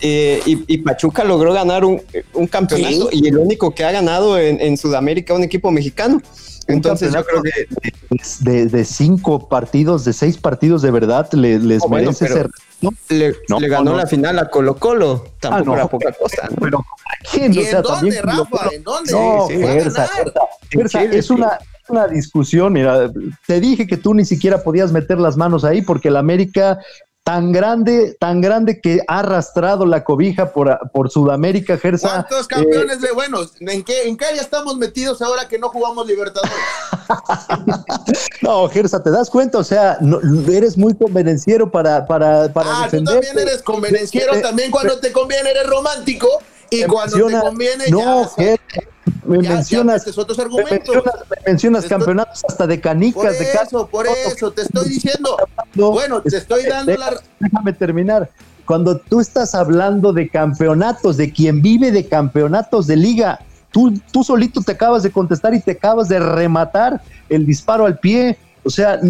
[0.00, 2.02] Eh, y, Pachuca logró ganar un,
[2.50, 6.20] campeonato y el único que ha ganado en, Sudamérica un equipo mexicano.
[6.68, 7.68] Entonces yo creo que
[8.40, 12.50] de, cinco partidos, de seis partidos de verdad les oh, merece ser.
[13.08, 13.34] Le,
[13.68, 16.48] ganó la final a Colo Colo, tampoco ah, era poca cosa.
[16.60, 16.84] Pero
[17.30, 17.54] ¿quién?
[17.54, 18.68] ¿Y en dónde, Rafa?
[18.72, 19.12] ¿En dónde?
[19.12, 19.48] No,
[21.12, 23.10] es una, una discusión, mira,
[23.46, 26.80] te dije que tú ni siquiera podías meter las manos ahí porque el América
[27.26, 32.08] tan grande, tan grande que ha arrastrado la cobija por, por Sudamérica, Gersa.
[32.08, 33.54] ¿Cuántos campeones de buenos?
[33.58, 36.54] ¿En qué, ¿En qué ya estamos metidos ahora que no jugamos Libertadores?
[38.42, 39.58] no, Gersa, ¿te das cuenta?
[39.58, 39.98] O sea,
[40.48, 45.10] eres muy convenenciero para, para, para ah, tú también eres convenenciero, eh, también cuando te
[45.10, 46.28] conviene eres romántico
[46.70, 48.56] y cuando te conviene no, ya
[49.24, 50.94] me mencionas, otros argumentos.
[50.96, 53.22] Me mencionas, campeonatos hasta de canicas.
[53.22, 55.36] Por de eso, por eso, te estoy diciendo.
[55.74, 57.20] bueno, te estoy dando la...
[57.40, 58.30] Déjame terminar.
[58.64, 64.24] Cuando tú estás hablando de campeonatos, de quien vive de campeonatos de liga, tú, tú
[64.24, 68.38] solito te acabas de contestar y te acabas de rematar el disparo al pie.
[68.64, 69.00] O sea,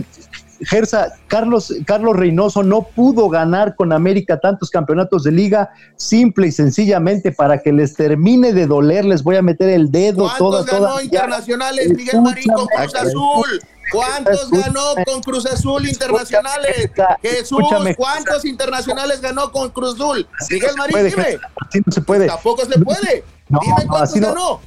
[0.60, 6.52] Gersa, Carlos, Carlos Reynoso no pudo ganar con América tantos campeonatos de liga, simple y
[6.52, 11.00] sencillamente para que les termine de doler, les voy a meter el dedo toda, ganó
[11.00, 13.60] internacionales Miguel Marín con Cruz Azul?
[13.92, 16.90] ¿Cuántos ganó con Cruz Azul internacionales?
[17.22, 17.62] Jesús,
[17.96, 20.26] ¿cuántos internacionales ganó con Cruz Azul?
[20.50, 21.38] Miguel Marín, dime.
[21.68, 22.26] Así no se puede.
[22.26, 23.24] Tampoco se puede.
[23.48, 24.60] dime cuántos ganó.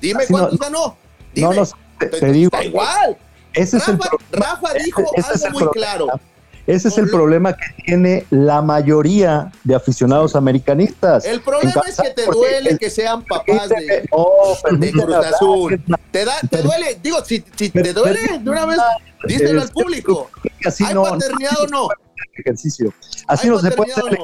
[0.00, 0.96] Dime cuántos ganó.
[1.34, 1.64] No, no,
[1.98, 2.50] te, digo.
[2.50, 3.16] Da igual.
[3.56, 3.98] Ese Rafa, es
[4.32, 6.08] el Rafa dijo algo muy claro.
[6.66, 11.24] Ese es el problema que tiene la mayoría de aficionados americanistas.
[11.24, 14.08] El problema es que te duele que sean papás de,
[14.90, 15.80] Cruz Azul.
[16.10, 16.98] ¿Te, da, ¿Te duele?
[17.00, 18.78] Digo, si, te duele, de una vez,
[19.28, 20.28] díselo al público.
[20.64, 21.88] ¿Hay paternidad o no?
[22.36, 22.92] Ejercicio.
[23.28, 24.18] Así no se puede hacer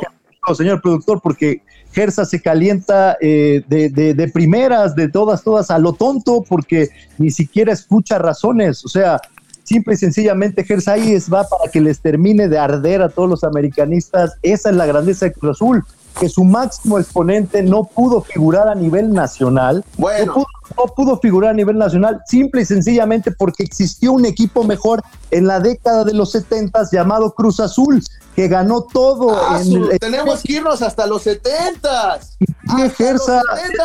[0.57, 5.93] señor productor, porque Gersa se calienta eh, de, de, primeras, de todas, todas, a lo
[5.93, 8.85] tonto, porque ni siquiera escucha razones.
[8.85, 9.21] O sea,
[9.63, 13.29] simple y sencillamente Gersa ahí es, va para que les termine de arder a todos
[13.29, 14.37] los americanistas.
[14.43, 15.85] Esa es la grandeza de Cruz Azul,
[16.19, 19.85] que su máximo exponente no pudo figurar a nivel nacional.
[19.99, 20.27] Bueno.
[20.27, 20.47] No pudo,
[21.21, 26.05] figurar a nivel nacional, simple y sencillamente porque existió un equipo mejor en la década
[26.05, 28.03] de los 70 llamado Cruz Azul,
[28.35, 29.37] que ganó todo.
[29.37, 29.61] Ah,
[30.01, 32.21] tenemos que irnos hasta los 70.
[32.97, 33.43] Gersa,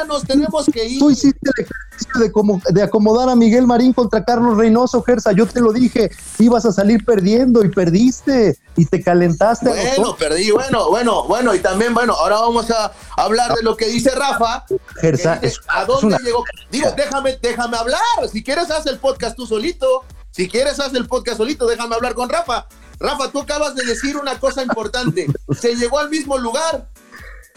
[0.08, 1.00] nos tenemos que ir.
[1.00, 5.32] Tú hiciste el ejercicio de, como, de acomodar a Miguel Marín contra Carlos Reynoso, Gersa.
[5.34, 9.70] Yo te lo dije, ibas a salir perdiendo y perdiste y te calentaste.
[9.70, 11.54] Bueno, perdí, bueno, bueno, bueno.
[11.54, 14.66] Y también, bueno, ahora vamos a hablar de lo que dice Rafa.
[15.02, 16.44] Gersa, ¿a dónde llegó?
[16.78, 18.02] Digo, déjame, déjame hablar.
[18.32, 20.04] Si quieres, haz el podcast tú solito.
[20.32, 21.66] Si quieres, haz el podcast solito.
[21.66, 22.68] Déjame hablar con Rafa.
[23.00, 25.28] Rafa, tú acabas de decir una cosa importante.
[25.60, 26.88] Se llegó al mismo lugar.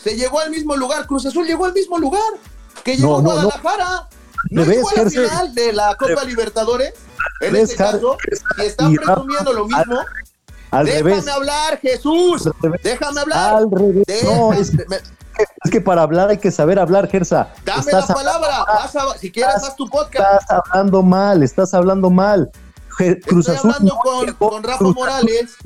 [0.03, 1.07] Se llegó al mismo lugar.
[1.07, 2.33] Cruz Azul llegó al mismo lugar
[2.83, 4.09] que llegó Guadalajara.
[4.51, 6.95] No, llegó a la final de la Copa Libertadores.
[7.43, 8.17] En este caso,
[8.57, 10.01] si están presumiendo lo mismo.
[10.71, 12.49] Al déjame hablar, Jesús.
[12.83, 13.57] Déjame hablar.
[13.57, 14.25] Al revés.
[14.25, 14.73] No, es,
[15.71, 17.49] que para hablar hay que saber hablar, Gersa.
[17.65, 18.67] Dame la palabra.
[19.19, 20.43] si quieres, haz tu podcast.
[20.43, 22.51] Estás hablando mal, estás hablando mal.
[23.27, 23.99] Cruz Azul hablando
[24.39, 25.57] con, Rafa Morales.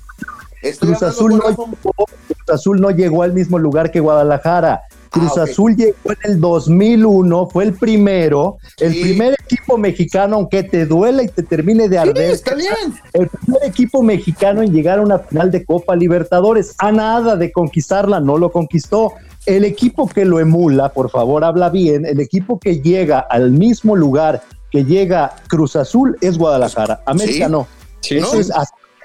[0.80, 4.82] Cruz Azul, no, Cruz Azul no llegó al mismo lugar que Guadalajara.
[5.14, 10.64] Cruz ah, Azul llegó en el 2001, fue el primero, el primer equipo mexicano, aunque
[10.64, 12.32] te duela y te termine de arder.
[12.32, 12.74] está bien.
[13.12, 17.52] El primer equipo mexicano en llegar a una final de Copa Libertadores, a nada de
[17.52, 19.12] conquistarla, no lo conquistó.
[19.46, 23.94] El equipo que lo emula, por favor, habla bien, el equipo que llega al mismo
[23.94, 27.68] lugar que llega Cruz Azul es Guadalajara, América no.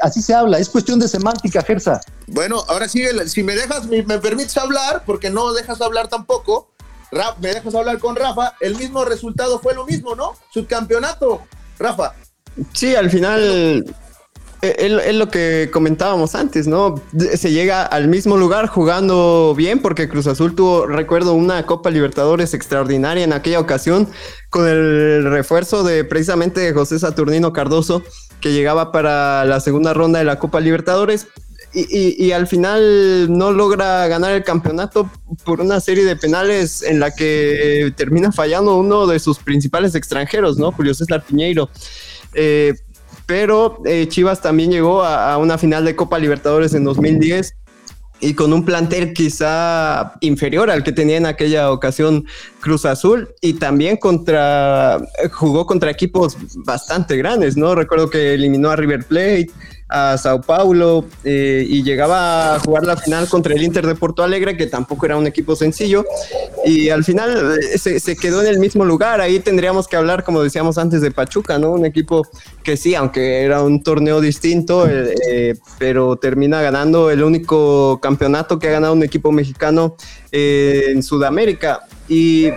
[0.02, 2.02] así, se habla, es cuestión de semántica, Gersa.
[2.28, 6.71] Bueno, ahora sí, si me dejas, me, permites hablar, porque no dejas hablar tampoco,
[7.39, 10.34] me dejas hablar con Rafa, el mismo resultado fue lo mismo, ¿no?
[10.52, 11.41] Subcampeonato,
[11.78, 12.13] Rafa.
[12.73, 13.86] Sí, al final
[14.62, 17.02] es lo que comentábamos antes, ¿no?
[17.36, 22.54] Se llega al mismo lugar jugando bien porque Cruz Azul tuvo, recuerdo, una Copa Libertadores
[22.54, 24.08] extraordinaria en aquella ocasión
[24.50, 28.04] con el refuerzo de precisamente José Saturnino Cardoso
[28.41, 31.28] que llegaba para la segunda ronda de la Copa Libertadores
[31.72, 35.10] y, al final no logra ganar el campeonato
[35.45, 40.58] por una serie de penales en la que termina fallando uno de sus principales extranjeros,
[40.58, 40.72] ¿no?
[40.72, 41.69] Julio César Piñeiro.
[42.34, 42.74] Eh,
[43.29, 47.53] pero eh, Chivas también llegó a, una final de Copa Libertadores en 2010
[48.21, 52.25] y con un plantel quizá inferior al que tenía en aquella ocasión
[52.59, 53.99] Cruz Azul y también
[55.31, 57.75] jugó contra equipos bastante grandes, ¿no?
[57.75, 59.51] Recuerdo que eliminó a River Plate,
[59.89, 64.23] a Sao Paulo eh, y llegaba a jugar la final contra el Inter de Porto
[64.23, 66.06] Alegre, que tampoco era un equipo sencillo,
[66.63, 69.19] y al final eh, se, quedó en el mismo lugar.
[69.19, 71.71] Ahí tendríamos que hablar, como decíamos antes, de Pachuca, ¿no?
[71.71, 72.28] Un equipo
[72.63, 78.67] que sí, aunque era un torneo distinto, eh, pero termina ganando el único campeonato que
[78.67, 79.95] ha ganado un equipo mexicano
[80.32, 81.82] en Sudamérica.
[82.08, 82.49] Y,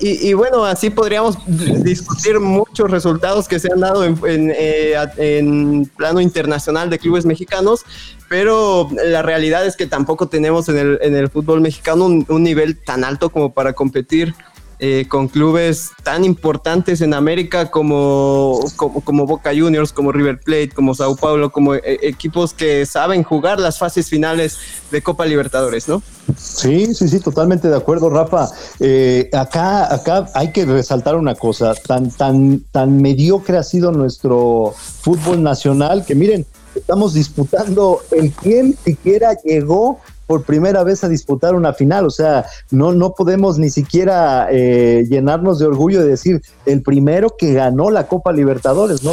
[0.00, 6.90] y, bueno, así podríamos discutir muchos resultados que se han dado en, en, plano internacional
[6.90, 7.84] de clubes mexicanos,
[8.28, 12.76] pero la realidad es que tampoco tenemos en el, en el fútbol mexicano un nivel
[12.76, 14.34] tan alto como para competir
[14.80, 20.94] eh, con clubes tan importantes en América como, como, Boca Juniors, como River Plate, como
[20.94, 24.56] Sao Paulo, como eh, equipos que saben jugar las fases finales
[24.92, 26.00] de Copa Libertadores, ¿no?
[26.36, 28.48] Sí, sí, sí, totalmente de acuerdo, Rafa.
[28.78, 34.74] Eh, acá, acá hay que resaltar una cosa, tan, tan, tan mediocre ha sido nuestro
[34.76, 41.54] fútbol nacional que miren, estamos disputando el quién siquiera llegó por primera vez a disputar
[41.54, 42.06] una final.
[42.06, 47.34] O sea, no, no podemos ni siquiera eh, llenarnos de orgullo de decir el primero
[47.36, 49.12] que ganó la Copa Libertadores, ¿no?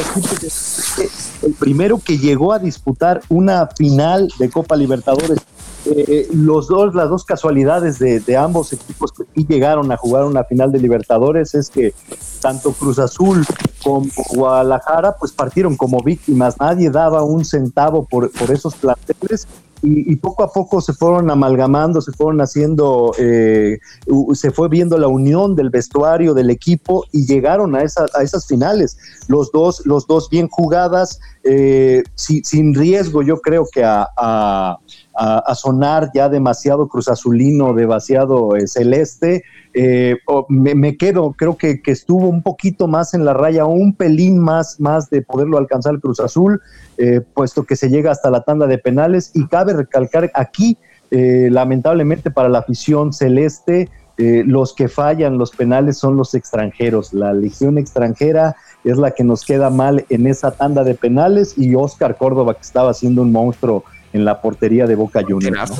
[1.41, 5.39] El primero que llegó a disputar una final de Copa Libertadores.
[5.85, 10.25] Eh, los dos, las dos casualidades de, de, ambos equipos que sí llegaron a jugar
[10.25, 11.93] una final de Libertadores es que
[12.41, 13.45] tanto Cruz Azul
[13.83, 19.47] como Guadalajara pues partieron como víctimas, nadie daba un centavo por, por esos planteles
[19.85, 23.79] y, poco a poco se fueron amalgamando, se fueron haciendo, eh,
[24.33, 28.97] se fue viendo la unión del vestuario, del equipo y llegaron a, a esas finales.
[29.27, 34.77] Los dos, los dos bien jugadas, eh, sin riesgo, yo creo que a,
[35.55, 39.43] sonar ya demasiado cruzazulino, demasiado eh, celeste.
[40.49, 44.79] Me, quedo, creo que, que, estuvo un poquito más en la raya, un pelín más,
[44.79, 46.61] más de poderlo alcanzar el Cruz Azul.
[46.97, 50.77] Eh, puesto que se llega hasta la tanda de penales y cabe recalcar aquí,
[51.11, 57.13] eh, lamentablemente para la afición celeste, eh, los que fallan los penales son los extranjeros.
[57.13, 61.75] La legión extranjera es la que nos queda mal en esa tanda de penales y
[61.75, 63.83] Oscar Córdoba que estaba siendo un monstruo
[64.15, 65.71] en la portería de Boca Juniors.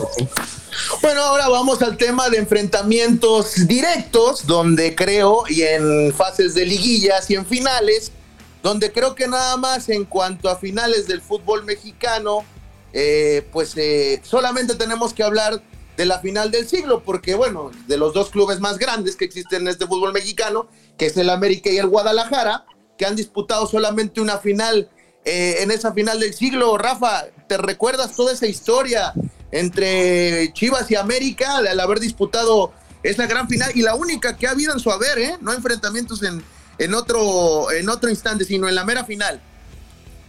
[1.02, 7.30] Bueno, ahora vamos al tema de enfrentamientos directos, donde creo, y en fases de liguillas
[7.32, 8.12] y en finales,
[8.62, 12.44] donde creo que nada más en cuanto a finales del fútbol mexicano,
[12.92, 15.62] eh, pues eh, solamente tenemos que hablar
[15.96, 19.62] de la final del siglo, porque bueno, de los dos clubes más grandes que existen
[19.62, 20.68] en este fútbol mexicano,
[20.98, 22.66] que es el América y el Guadalajara,
[22.98, 24.90] que han disputado solamente una final
[25.24, 26.78] eh, en esa final del siglo.
[26.78, 29.14] Rafa, ¿te recuerdas toda esa historia
[29.52, 32.72] entre Chivas y América al haber disputado
[33.04, 35.36] esa gran final y la única que ha habido en su haber, ¿eh?
[35.42, 36.44] No enfrentamientos en,
[36.78, 39.42] en otro, en otro instante, sino en la mera final.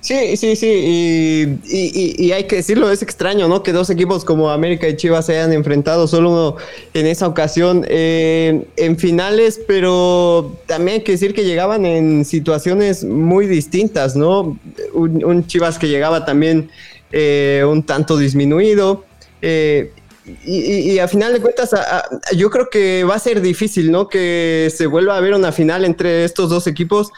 [0.07, 3.65] Sí, sí, sí, y, hay que decirlo, es extraño, ¿no?
[3.65, 6.59] Que dos equipos como América y Chivas se hayan enfrentado solo
[6.95, 13.03] en esa ocasión eh, en finales, pero también hay que decir que llegaban en situaciones
[13.03, 14.57] muy distintas, ¿no?
[14.95, 16.71] Un, Chivas que llegaba también
[17.13, 19.05] eh, un tanto disminuido,
[19.43, 19.93] eh,
[20.45, 21.71] y, a final de cuentas,
[22.35, 24.09] yo creo que va a ser difícil, ¿no?
[24.09, 27.13] Que se vuelva a ver una final entre estos dos equipos,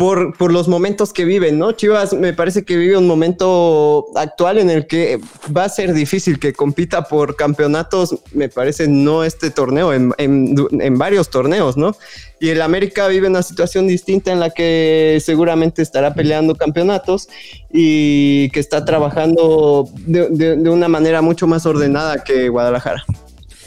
[0.00, 1.72] por, por, los momentos que viven, ¿no?
[1.72, 5.20] Chivas me parece que vive un momento actual en el que
[5.54, 10.98] va a ser difícil que compita por campeonatos, me parece no este torneo, en, en,
[10.98, 11.94] varios torneos, ¿no?
[12.40, 17.28] Y el América vive una situación distinta en la que seguramente estará peleando campeonatos
[17.70, 23.04] y que está trabajando de, de, de una manera mucho más ordenada que Guadalajara.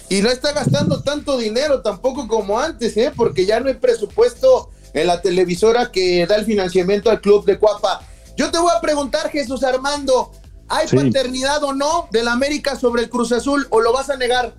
[0.09, 3.11] Y no está gastando tanto dinero tampoco como antes, ¿eh?
[3.15, 7.58] porque ya no hay presupuesto en la televisora que da el financiamiento al club de
[7.58, 8.02] Cuapa.
[8.38, 10.32] Yo te voy a preguntar, Jesús Armando,
[10.68, 10.96] ¿hay sí.
[10.96, 14.54] paternidad o no del América sobre el Cruz Azul o lo vas a negar?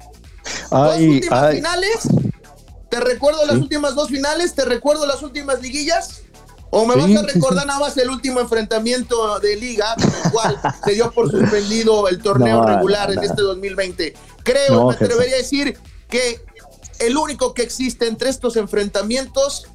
[0.71, 1.57] ¿Dos últimas ay.
[1.57, 2.09] finales?
[2.91, 3.47] ¿Te recuerdo sí.
[3.49, 4.55] las últimas dos finales?
[4.55, 6.23] ¿Te recuerdo las últimas liguillas?
[6.71, 10.61] ¿O me sí, vas a recordar nada más el último enfrentamiento de liga, el cual
[10.85, 13.23] se dio por suspendido el torneo no, regular no, no.
[13.23, 14.15] en este 2020?
[14.43, 15.79] Creo, me atrevería a decir
[16.09, 16.41] que
[16.99, 19.69] el único que existe entre estos enfrentamientos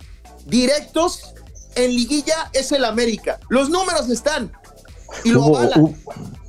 [0.50, 1.34] directos
[1.76, 3.40] en liguilla es el América.
[3.50, 4.52] Los números están
[5.24, 5.96] y lo hubo, avalan.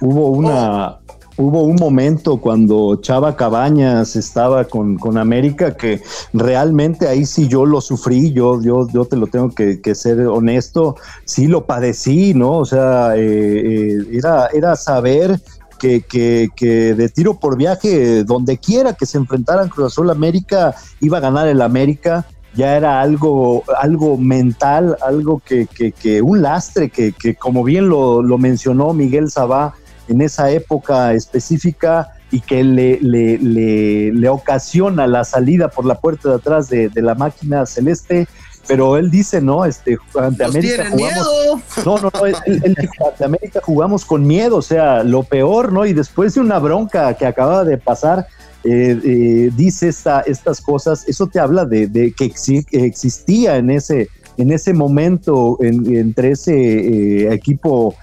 [0.01, 0.99] Hubo una, oh.
[1.37, 7.65] hubo un momento cuando Chava Cabañas estaba con, con, América que realmente ahí sí yo
[7.65, 12.35] lo sufrí, yo, yo, yo te lo tengo que, que ser honesto, sí lo padecí,
[12.35, 12.59] ¿no?
[12.59, 15.41] O sea, eh, eh, era, era saber
[15.79, 20.75] que, que, que, de tiro por viaje, donde quiera que se enfrentaran Cruz Azul América,
[21.01, 26.43] iba a ganar el América ya era algo, algo mental, algo que, que, que un
[26.43, 29.75] lastre, que, que como bien lo, lo, mencionó Miguel Sabá
[30.09, 35.97] en esa época específica y que le, le, le, le, ocasiona la salida por la
[35.97, 38.29] puerta de atrás de, de la máquina celeste.
[38.67, 40.97] Pero él dice, no, este, ante Nos América jugamos.
[40.97, 41.61] Miedo.
[41.85, 45.73] No, no, no, él, él dijo, ante América jugamos con miedo, o sea, lo peor,
[45.73, 45.87] ¿no?
[45.87, 48.29] Y después de una bronca que acaba de pasar,
[48.63, 54.11] eh, eh, dice esta, estas cosas, eso te habla de, que exi existía en ese,
[54.37, 57.95] en ese momento en, entre ese eh, equipo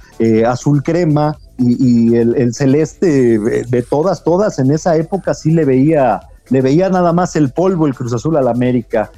[0.47, 6.21] azul crema y, el, el, celeste de todas, todas, en esa época sí le veía,
[6.49, 9.11] le veía nada más el polvo el Cruz Azul al América.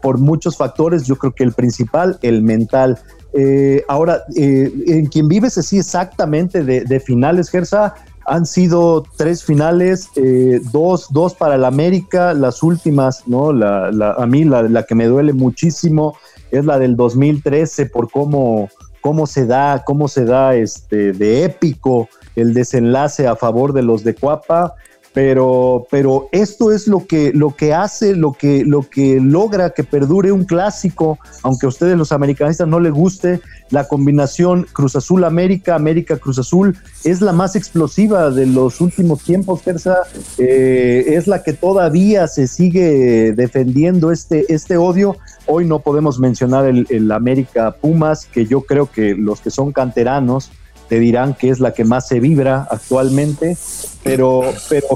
[0.00, 2.98] por muchos factores, yo creo que el principal, el mental.
[3.88, 7.94] ahora, en quien vives así exactamente de, de finales, Gersa,
[8.24, 13.52] han sido tres finales, eh, dos, dos para el América, las últimas, ¿no?
[13.52, 16.16] La, a mí la, la, que me duele muchísimo
[16.50, 18.68] es la del 2013 por cómo,
[19.00, 24.04] cómo se da, cómo se da este, de épico el desenlace a favor de los
[24.04, 24.74] de Cuapa
[25.12, 29.84] pero, pero esto es lo que, lo que hace, lo que, lo que logra que
[29.84, 33.40] perdure un clásico, aunque a ustedes los americanistas no les guste,
[33.70, 39.22] la combinación Cruz Azul América, América Cruz Azul es la más explosiva de los últimos
[39.22, 39.98] tiempos, Terza,
[40.38, 45.16] eh, es la que todavía se sigue defendiendo este, este odio.
[45.46, 49.72] Hoy no podemos mencionar el, el América Pumas, que yo creo que los que son
[49.72, 50.52] canteranos,
[50.92, 53.56] te dirán que es la que más se vibra actualmente,
[54.04, 54.86] pero, pero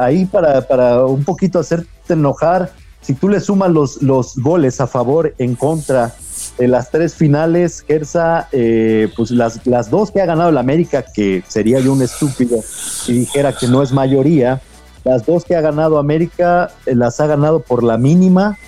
[0.00, 2.72] ahí para, para un poquito hacerte enojar,
[3.02, 6.12] si tú le sumas los, los goles a favor, en contra
[6.58, 11.04] de las tres finales, Gersa, eh, pues las, las dos que ha ganado el América,
[11.14, 14.60] que sería yo un estúpido si dijera que no es mayoría,
[15.04, 18.58] las dos que ha ganado América eh, las ha ganado por la mínima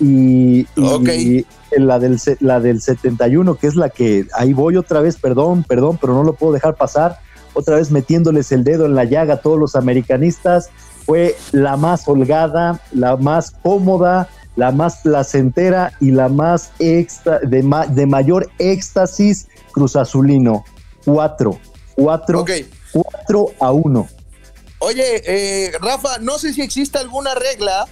[0.00, 1.46] y, y okay
[1.78, 5.98] la del, la del 71, que es la que ahí voy otra vez, perdón, perdón,
[6.00, 7.20] pero no lo puedo dejar pasar,
[7.54, 10.70] otra vez metiéndoles el dedo en la llaga a todos los americanistas,
[11.06, 17.62] fue la más holgada, la más cómoda, la más placentera y la más extra, de,
[17.62, 20.64] ma, de mayor éxtasis Cruz Azulino.
[21.04, 21.58] Cuatro,
[21.96, 22.68] cuatro, okay.
[22.92, 24.08] cuatro a uno.
[24.80, 27.86] Oye, eh, Rafa, no sé si existe alguna regla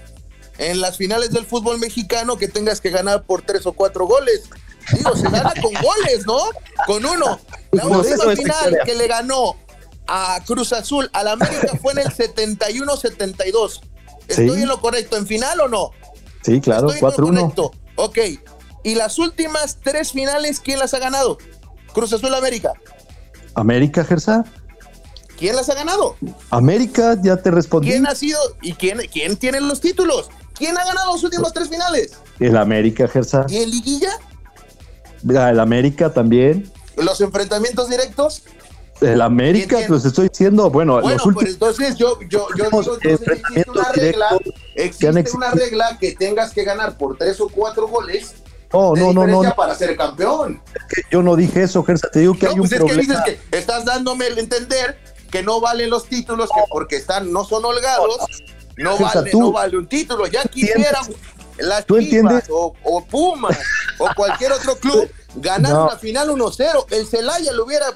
[0.59, 4.43] en las finales del fútbol mexicano que tengas que ganar por tres o cuatro goles.
[4.93, 6.39] Digo, se gana con goles, ¿no?
[6.87, 7.41] Con uno.
[7.73, 9.57] La no, última final que le ganó
[10.07, 13.81] a Cruz Azul al América fue en el 71-72.
[14.27, 14.63] ¿Estoy sí.
[14.63, 15.17] en lo correcto?
[15.17, 15.91] ¿En final o no?
[16.43, 17.71] Sí, claro, 4-1.
[17.97, 18.19] Ok.
[18.85, 21.39] ¿Y las últimas tres finales quién las ha ganado?
[21.93, 22.73] Cruz Azul América.
[23.55, 24.45] América, Gersa.
[25.39, 26.17] ¿Quién las ha ganado?
[26.51, 27.91] América, ya te respondí.
[27.91, 30.31] ¿Quién ha sido y quién, quién tiene los títulos?
[30.59, 32.13] ¿Quién ha ganado los últimos tres finales?
[32.39, 33.47] El América, Gersa.
[33.49, 34.19] ¿Y en liguilla?
[35.23, 36.71] El América también.
[36.97, 38.43] ¿Los enfrentamientos directos?
[39.01, 41.45] El América, pues estoy diciendo, bueno, bueno los últimos...
[41.45, 44.39] pues entonces yo, yo, yo digo, entonces existe una regla,
[44.75, 48.35] existe una regla que tengas que ganar por tres o cuatro goles
[48.73, 50.61] no, no, no, no, para ser campeón.
[50.75, 52.81] Es que yo no dije eso, Gersa, te digo que no, hay pues un es
[52.81, 53.25] problema.
[53.25, 54.99] Que dices que estás dándome el entender
[55.31, 58.19] que no valen los títulos que porque están no son holgados,
[58.85, 60.27] no, Gersa, vale, tú, no vale un título.
[60.27, 61.05] Ya quisieran
[61.59, 62.45] las ¿Tú entiendes?
[62.51, 63.59] o, o Pumas
[63.99, 66.87] o cualquier otro club ganar una final 1-0.
[66.91, 67.87] El Celaya le hubiera,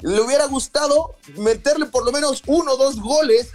[0.00, 3.50] le hubiera gustado meterle por lo menos uno o dos goles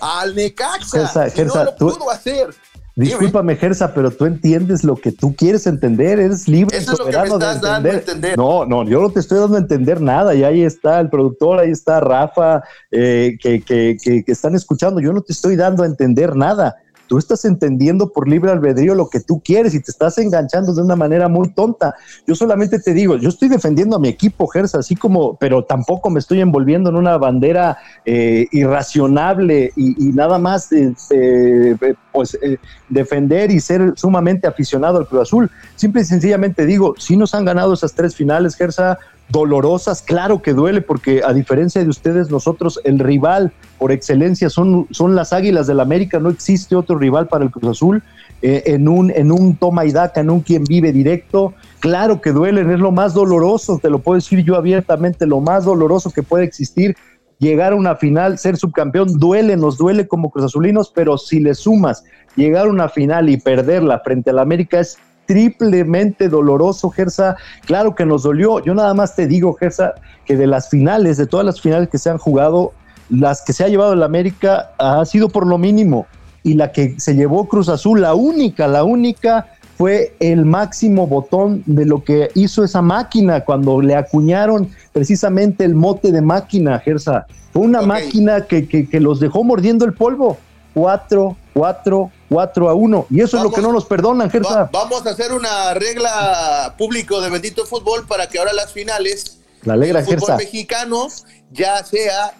[0.00, 1.30] al Necaxa.
[1.44, 2.54] no lo pudo hacer.
[2.96, 7.90] Discúlpame, Gersa, pero tú entiendes lo que tú quieres entender, eres libre y soberano de
[7.90, 8.36] entender.
[8.36, 11.58] No, no, yo no te estoy dando a entender nada, y ahí está el productor,
[11.58, 15.86] ahí está Rafa, eh, que, que, que, están escuchando, yo no te estoy dando a
[15.86, 16.76] entender nada
[17.06, 20.82] tú estás entendiendo por libre albedrío lo que tú quieres y te estás enganchando de
[20.82, 21.94] una manera muy tonta.
[22.26, 26.10] Yo solamente te digo, yo estoy defendiendo a mi equipo, Gersa, así como, pero tampoco
[26.10, 31.76] me estoy envolviendo en una bandera eh, irracionable y, nada más, eh,
[32.12, 35.50] pues, eh, defender y ser sumamente aficionado al Cruz Azul.
[35.76, 38.98] Simple y sencillamente digo, si nos han ganado esas tres finales, Gersa,
[39.28, 44.86] dolorosas, claro que duele, porque a diferencia de ustedes, nosotros, el rival por excelencia son,
[44.90, 48.02] son las Águilas del América, no existe otro rival para el Cruz Azul.
[48.42, 52.30] Eh, en, un, en un toma y daca, en un quien vive directo, claro que
[52.30, 56.22] duelen, es lo más doloroso, te lo puedo decir yo abiertamente, lo más doloroso que
[56.22, 56.94] puede existir.
[57.38, 61.54] Llegar a una final, ser subcampeón, duele, nos duele como Cruz Azulinos, pero si le
[61.54, 62.04] sumas
[62.36, 67.36] llegar a una final y perderla frente al América es triplemente doloroso, Gersa.
[67.66, 68.62] Claro que nos dolió.
[68.64, 69.94] Yo nada más te digo, Gersa,
[70.24, 72.72] que de las finales, de todas las finales que se han jugado,
[73.10, 76.06] las que se ha llevado el América ha sido por lo mínimo.
[76.42, 79.46] Y la que se llevó Cruz Azul, la única, la única,
[79.76, 85.74] fue el máximo botón de lo que hizo esa máquina cuando le acuñaron precisamente el
[85.74, 87.26] mote de máquina, Gersa.
[87.52, 90.38] Fue una máquina que, que los dejó mordiendo el polvo.
[90.74, 93.06] Cuatro, cuatro, 4 a 1.
[93.10, 94.68] Y eso es lo que no nos perdonan, Gersa.
[94.72, 99.74] vamos a hacer una regla público de bendito fútbol para que ahora las finales la
[99.74, 101.08] alegra, del fútbol mexicano
[101.52, 102.34] ya sea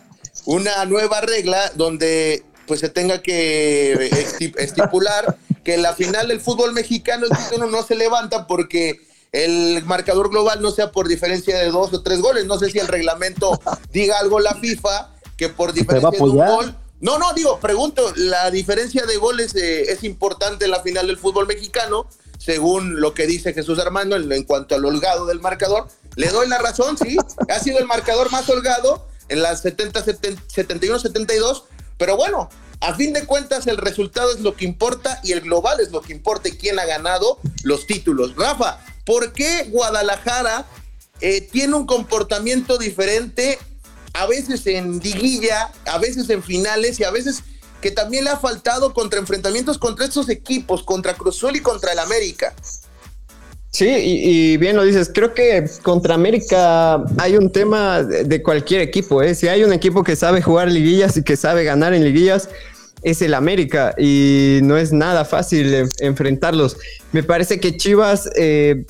[0.45, 4.11] una nueva regla donde pues se tenga que
[4.59, 9.01] estipular que la final del fútbol mexicano el título no se levanta porque
[9.33, 12.47] el marcador global no sea por diferencia de dos o tres goles.
[12.47, 13.61] No sé si el reglamento
[13.91, 18.51] diga algo la FIFA que por diferencia de un gol no, no, digo, pregunto, la
[18.51, 23.27] diferencia de goles eh, es importante en la final del fútbol mexicano, según lo que
[23.27, 25.89] dice Jesús Armando en, cuanto al holgado del marcador.
[26.17, 27.17] Le doy la razón, sí,
[27.49, 31.65] ha sido el marcador más holgado en las 70, 71, 72,
[31.99, 32.49] pero bueno,
[32.81, 36.01] a fin de cuentas el resultado es lo que importa y el global es lo
[36.03, 38.37] que importa y quién ha ganado los títulos.
[38.37, 40.67] Rafa, ¿por qué Guadalajara
[41.21, 43.59] eh, tiene un comportamiento diferente
[44.15, 47.43] a veces en liguilla, a veces en finales y a veces
[47.81, 51.99] que también le ha faltado contra enfrentamientos contra estos equipos, contra Cruzul y contra el
[51.99, 52.55] América.
[53.71, 59.21] Sí, y, bien lo dices, creo que contra América hay un tema de, cualquier equipo,
[59.21, 59.35] ¿eh?
[59.35, 62.49] si hay un equipo que sabe jugar liguillas y que sabe ganar en liguillas,
[63.03, 66.77] es el América y no es nada fácil enfrentarlos.
[67.11, 68.85] Me parece que Chivas eh,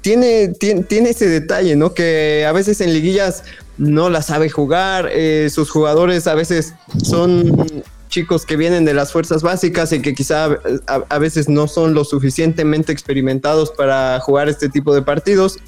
[0.00, 1.92] tiene, tiene, tiene, ese detalle, ¿no?
[1.92, 3.42] Que a veces en liguillas
[3.78, 9.12] no la sabe jugar, eh, sus jugadores a veces son chicos que vienen de las
[9.12, 10.48] fuerzas básicas y que quizá
[10.86, 15.58] a, veces no son lo suficientemente experimentados para jugar este tipo de partidos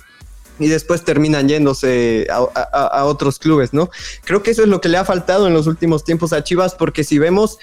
[0.60, 3.90] y después terminan yéndose a, otros clubes, ¿no?
[4.24, 6.74] Creo que eso es lo que le ha faltado en los últimos tiempos a Chivas,
[6.74, 7.58] porque si vemos,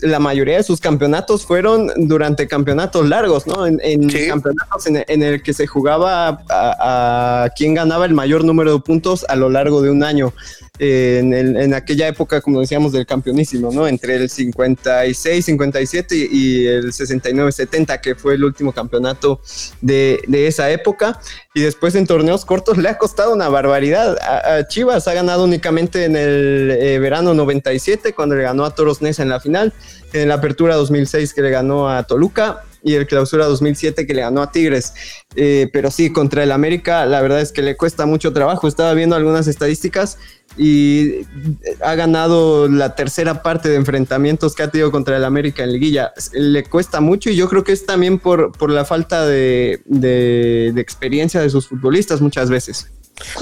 [0.00, 3.66] la mayoría de sus campeonatos fueron durante campeonatos largos, ¿no?
[3.66, 8.80] En, campeonatos en, el que se jugaba a, a quien ganaba el mayor número de
[8.80, 10.32] puntos a lo largo de un año
[10.78, 13.86] en, aquella época, como decíamos, del campeonísimo, ¿no?
[13.86, 19.40] Entre el 56, 57 y el 69, 70, que fue el último campeonato
[19.80, 21.20] de, esa época.
[21.54, 24.16] Y después en torneos cortos le ha costado una barbaridad.
[24.20, 29.00] A, Chivas ha ganado únicamente en el eh, verano 97, cuando le ganó a Toros
[29.00, 29.72] Nesa en la final,
[30.12, 34.20] en la apertura 2006 que le ganó a Toluca y el clausura 2007 que le
[34.20, 34.92] ganó a Tigres.
[35.34, 38.68] Eh, pero sí, contra el América, la verdad es que le cuesta mucho trabajo.
[38.68, 40.18] Estaba viendo algunas estadísticas
[40.58, 41.26] y
[41.80, 46.12] ha ganado la tercera parte de enfrentamientos que ha tenido contra el América en liguilla.
[46.32, 50.72] Le cuesta mucho y yo creo que es también por, por la falta de, de,
[50.76, 52.88] experiencia de sus futbolistas muchas veces.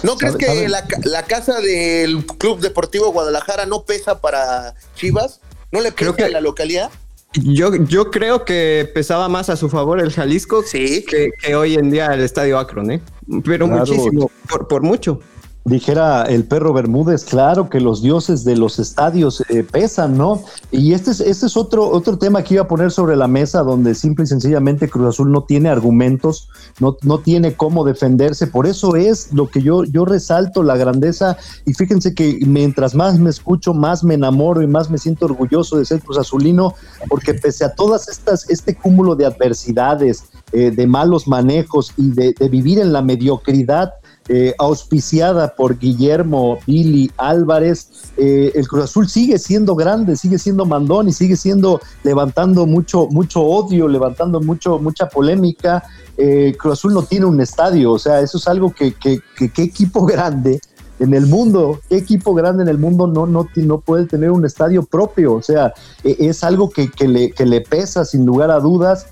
[0.02, 5.40] ¿No crees que la, la, casa del Club Deportivo Guadalajara no pesa para Chivas?
[5.72, 6.90] ¿No le pesa creo que, la localidad?
[7.34, 11.04] Yo, yo creo que pesaba más a su favor el Jalisco sí.
[11.04, 13.00] que, hoy en día el Estadio Akron, ¿eh?
[13.44, 15.20] Pero muchísimo, por, por mucho.
[15.64, 20.42] Dijera el perro Bermúdez, claro que los dioses de los estadios eh, pesan, ¿no?
[20.72, 23.62] Y este es, este es otro, otro tema que iba a poner sobre la mesa,
[23.62, 26.48] donde simple y sencillamente Cruz Azul no tiene argumentos,
[26.80, 28.48] no, no tiene cómo defenderse.
[28.48, 31.36] Por eso es lo que yo, yo resalto, la grandeza.
[31.64, 35.78] Y fíjense que mientras más me escucho, más me enamoro y más me siento orgulloso
[35.78, 36.74] de ser Cruz Azulino,
[37.08, 42.34] porque pese a todas estas, este cúmulo de adversidades, eh, de malos manejos y de,
[42.36, 43.92] de vivir en la mediocridad,
[44.28, 50.64] eh, auspiciada por Guillermo Billy Álvarez, eh, el Cruz Azul sigue siendo grande, sigue siendo
[50.64, 55.82] mandón y sigue siendo levantando mucho, mucho odio, levantando mucho, mucha polémica.
[56.16, 59.62] Eh, Cruz Azul no tiene un estadio, o sea, eso es algo que, que, que,
[59.62, 60.60] equipo grande
[61.00, 64.44] en el mundo, qué equipo grande en el mundo no, no, no puede tener un
[64.44, 68.60] estadio propio, o sea, e, es algo que, le, que le pesa sin lugar a
[68.60, 69.06] dudas.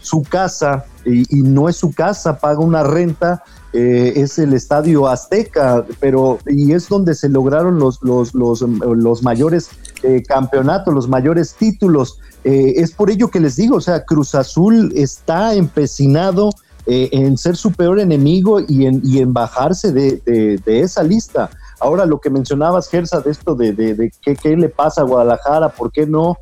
[0.00, 3.42] su casa, y, no es su casa, paga una renta
[3.76, 9.22] eh, es el Estadio Azteca, pero y es donde se lograron los, los, los, los
[9.24, 9.68] mayores
[10.04, 12.20] eh, campeonatos, los mayores títulos.
[12.44, 16.50] Eh, es por ello que les digo, o sea, Cruz Azul está empecinado
[16.86, 20.20] en ser su peor enemigo y en, y en bajarse de,
[20.64, 21.48] de, esa lista.
[21.80, 25.70] Ahora, lo que mencionabas, Gersa, de esto de, de, qué, qué, le pasa a Guadalajara,
[25.70, 26.36] por qué no,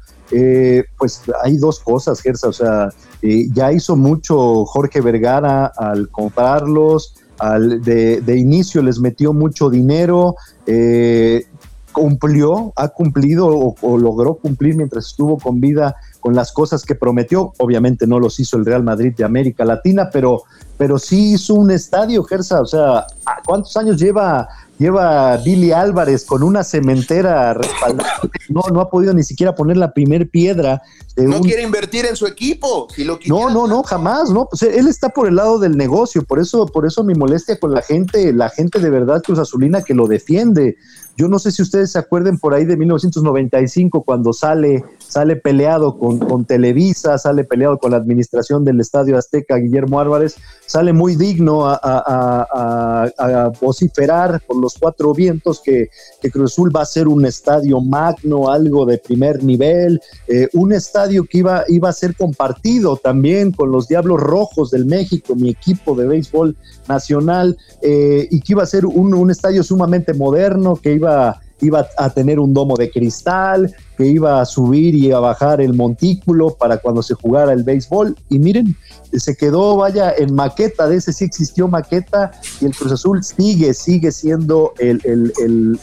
[0.99, 2.89] pues hay dos cosas, Gersa, o sea,
[3.23, 7.15] ya hizo mucho Jorge Vergara al comprarlos,
[7.51, 10.37] de, inicio les metió mucho dinero,
[10.67, 11.45] eh,
[11.93, 17.53] cumplió, ha cumplido o, logró cumplir mientras estuvo con vida con las cosas que prometió.
[17.59, 20.43] Obviamente no los hizo el Real Madrid de América Latina, pero,
[20.79, 22.61] pero sí hizo un estadio, Gersa.
[22.61, 23.07] O sea,
[23.45, 24.49] ¿cuántos años lleva
[24.83, 28.21] lleva Billy Álvarez con una cementera respaldada.
[28.49, 30.83] No, no ha podido ni siquiera poner la primer piedra.
[31.17, 32.89] no quiere invertir en su equipo.
[32.95, 34.47] Si lo no, no, no, jamás, no.
[34.47, 37.73] Pues él está por el lado del negocio, por eso, por eso mi molestia con
[37.73, 40.77] la gente, la gente de verdad Cruz Azulina que lo defiende.
[41.17, 45.99] Yo no sé si ustedes se acuerden por ahí de 1995 cuando sale, sale peleado
[45.99, 51.17] con, con Televisa, sale peleado con la administración del Estadio Azteca, Guillermo Álvarez, sale muy
[51.17, 57.09] digno a, a, a, vociferar por los cuatro vientos que, que, Cruz va a ser
[57.09, 62.17] un estadio magno, algo de primer nivel, eh, un estadio que iba, iba a ser
[62.17, 66.57] compartido también con los Diablos Rojos del México, mi equipo de béisbol
[66.89, 71.89] nacional, eh, y que iba a ser un, un estadio sumamente moderno, que iba iba
[71.97, 76.55] a tener un domo de cristal, que iba a subir y a bajar el montículo
[76.55, 78.17] para cuando se jugara el béisbol.
[78.29, 78.77] Y miren,
[79.13, 83.75] se quedó, vaya, en maqueta, de ese sí existió maqueta, y el Cruz Azul sigue,
[83.75, 85.01] sigue siendo el,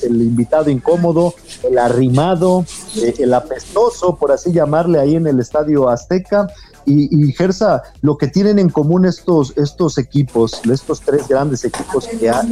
[0.03, 2.65] invitado incómodo, el arrimado,
[2.97, 6.47] eh, el apestoso, por así llamarle, ahí en el Estadio Azteca.
[6.85, 12.07] Y, y Gersa, lo que tienen en común estos, estos equipos, estos tres grandes equipos
[12.07, 12.43] que, ha,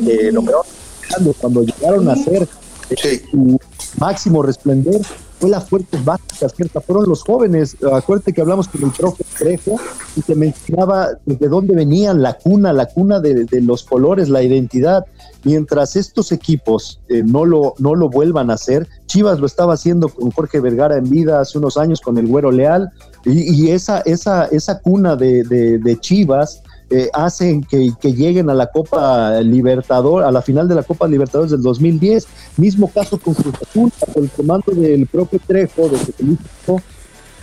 [1.40, 2.48] cuando llegaron a ser
[2.96, 3.60] su
[4.00, 5.02] máximo resplendor
[5.40, 6.82] fue las fuerzas básicas, ¿cierto?
[6.82, 7.78] Fueron los jóvenes.
[7.94, 9.80] Acuérdate que hablamos con el profe Trejo
[10.16, 15.06] y te mencionaba de dónde venían la cuna, la cuna de, los colores, la identidad.
[15.44, 20.10] Mientras estos equipos eh, no, lo, no lo vuelvan a hacer, Chivas lo estaba haciendo
[20.10, 22.92] con Jorge Vergara en vida hace unos años con el Güero Leal
[23.24, 29.42] y, esa, esa, esa cuna de, de Chivas eh, hacen que, lleguen a la Copa
[29.42, 32.28] Libertador, a la final de la Copa Libertadores del 2010.
[32.58, 36.38] Mismo caso con Cruz Azul, con el comando del propio Trejo, de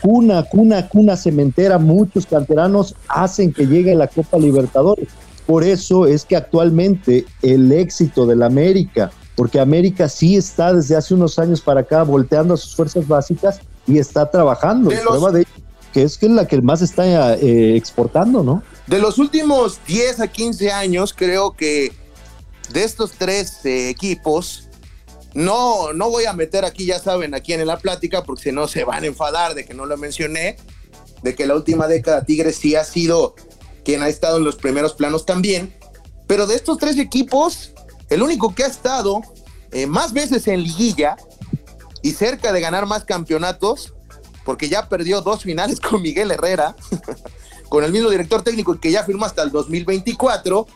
[0.01, 5.09] cuna, cuna, cuna cementera, muchos canteranos hacen que llegue a la Copa Libertadores.
[5.47, 11.13] Por eso es que actualmente el éxito del América, porque América sí está desde hace
[11.13, 14.91] unos años para acá volteando a sus fuerzas básicas y está trabajando.
[14.91, 15.47] Prueba de
[15.93, 18.63] que es que la que más está eh, exportando, ¿no?
[18.87, 21.93] De los últimos 10 a 15 años, creo que
[22.71, 24.69] de estos tres eh, equipos,
[25.33, 28.69] no, no voy a meter aquí, ya saben, aquí en la plática, porque si no
[28.69, 30.57] se van a enfadar de que no lo mencioné,
[31.23, 33.35] de que la última década Tigres sí ha sido
[33.85, 35.75] quien ha estado en los primeros planos también,
[36.27, 37.73] pero de estos tres equipos,
[38.11, 39.23] el único que ha estado
[39.73, 41.17] eh, más veces en liguilla
[42.03, 43.95] y cerca de ganar más campeonatos,
[44.45, 46.77] porque ya perdió dos finales con Miguel Herrera,
[47.75, 50.69] con el mismo director técnico que ya firmó hasta el 2024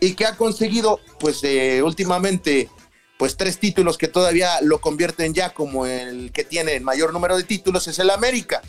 [0.00, 2.68] y que ha conseguido, pues eh, últimamente,
[3.16, 7.36] pues tres títulos que todavía lo convierten ya como el que tiene el mayor número
[7.36, 8.60] de títulos, es el América.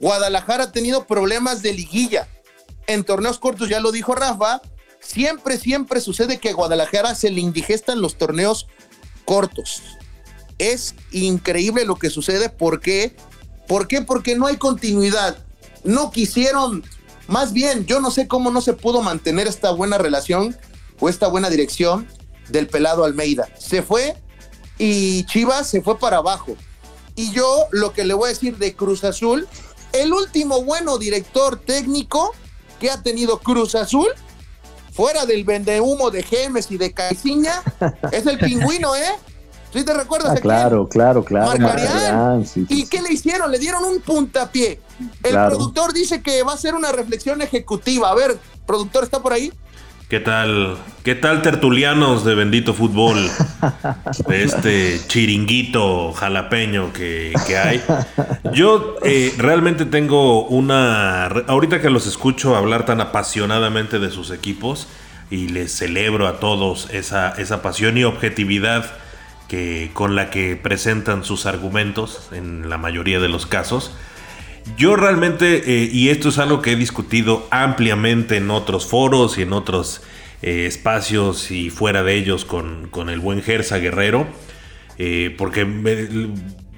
[0.00, 2.26] Guadalajara ha tenido problemas de liguilla.
[2.88, 4.60] En torneos cortos, ya lo dijo Rafa,
[4.98, 8.66] siempre, siempre sucede que a Guadalajara se le indigestan los torneos
[9.24, 9.80] cortos.
[10.58, 12.48] Es increíble lo que sucede.
[12.48, 13.14] ¿Por qué?
[13.68, 14.02] ¿Por qué?
[14.02, 15.38] Porque no hay continuidad.
[15.84, 16.82] No quisieron
[17.28, 20.56] más bien, yo no sé cómo no se pudo mantener esta buena relación
[21.00, 22.06] o esta buena dirección
[22.48, 23.48] del pelado Almeida.
[23.58, 24.16] Se fue
[24.78, 26.56] y Chivas se fue para abajo.
[27.16, 29.48] Y yo lo que le voy a decir de Cruz Azul,
[29.92, 32.32] el último bueno director técnico
[32.78, 34.08] que ha tenido Cruz Azul,
[34.92, 37.62] fuera del vendehumo de Gemes y de Caiciña,
[38.12, 39.14] es el pingüino, ¿eh?
[39.76, 40.32] ¿Sí te recuerdas?
[40.38, 42.42] Ah, claro, claro, claro.
[42.54, 43.50] ¿Y qué le hicieron?
[43.50, 44.80] Le dieron un puntapié.
[45.22, 48.08] El productor dice que va a ser una reflexión ejecutiva.
[48.08, 49.52] A ver, productor, ¿está por ahí?
[50.08, 50.78] ¿Qué tal?
[51.04, 53.18] ¿Qué tal tertulianos de bendito fútbol?
[54.26, 57.82] De este chiringuito jalapeño que, hay.
[58.54, 61.26] Yo eh, realmente tengo una...
[61.26, 64.88] Ahorita que los escucho hablar tan apasionadamente de sus equipos
[65.28, 68.86] y les celebro a todos esa, esa pasión y objetividad
[69.48, 73.92] que, con la que presentan sus argumentos en la mayoría de los casos.
[74.76, 79.42] Yo realmente, eh, y esto es algo que he discutido ampliamente en otros foros y
[79.42, 80.02] en otros
[80.42, 84.26] eh, espacios y fuera de ellos con, el buen Gersa Guerrero,
[84.98, 85.66] eh, porque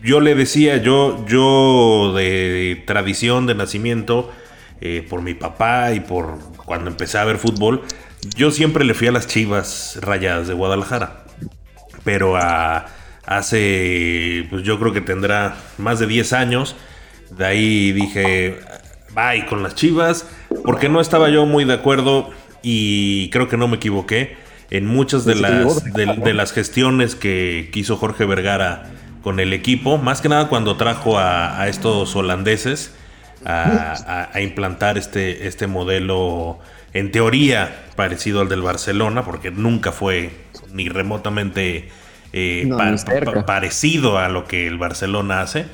[0.03, 4.31] yo le decía, yo, yo de tradición, de nacimiento,
[5.11, 7.83] por mi papá y por cuando empecé a ver fútbol,
[8.37, 11.25] yo siempre le fui a las chivas rayadas de Guadalajara,
[12.09, 12.87] pero a,
[13.27, 16.75] hace, pues yo creo que tendrá más de 10 años,
[17.37, 18.61] de ahí dije,
[19.15, 20.27] bye con las Chivas,
[20.65, 22.31] porque no estaba yo muy de acuerdo
[22.63, 24.39] y creo que no me equivoqué
[24.71, 28.87] en muchas de las, de, las gestiones que quiso Jorge Vergara
[29.23, 32.95] con el equipo, más que nada cuando trajo a, estos holandeses
[33.45, 36.59] a, implantar este, este modelo
[36.95, 41.89] en teoría parecido al del Barcelona, porque nunca fue ni remotamente
[42.33, 42.69] eh,
[43.47, 45.67] parecido a lo que el Barcelona hace.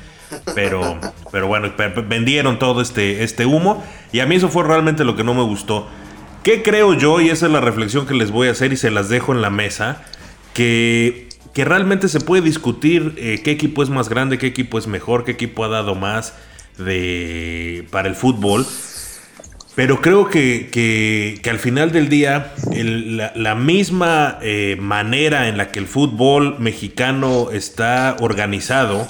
[0.53, 0.99] Pero,
[1.31, 1.71] pero bueno,
[2.07, 3.83] vendieron todo este, este humo.
[4.11, 5.87] Y a mí eso fue realmente lo que no me gustó.
[6.43, 7.21] ¿Qué creo yo?
[7.21, 9.41] Y esa es la reflexión que les voy a hacer y se las dejo en
[9.41, 10.03] la mesa.
[10.53, 14.87] Que, que realmente se puede discutir eh, qué equipo es más grande, qué equipo es
[14.87, 16.33] mejor, qué equipo ha dado más
[16.77, 18.65] de, para el fútbol.
[19.75, 22.53] Pero creo que, que, al final del día,
[23.35, 29.05] la, misma eh, manera en la que el fútbol mexicano está organizado,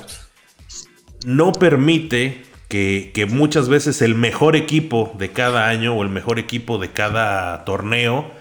[1.25, 6.77] no permite que, muchas veces el mejor equipo de cada año o el mejor equipo
[6.77, 8.31] de cada torneo,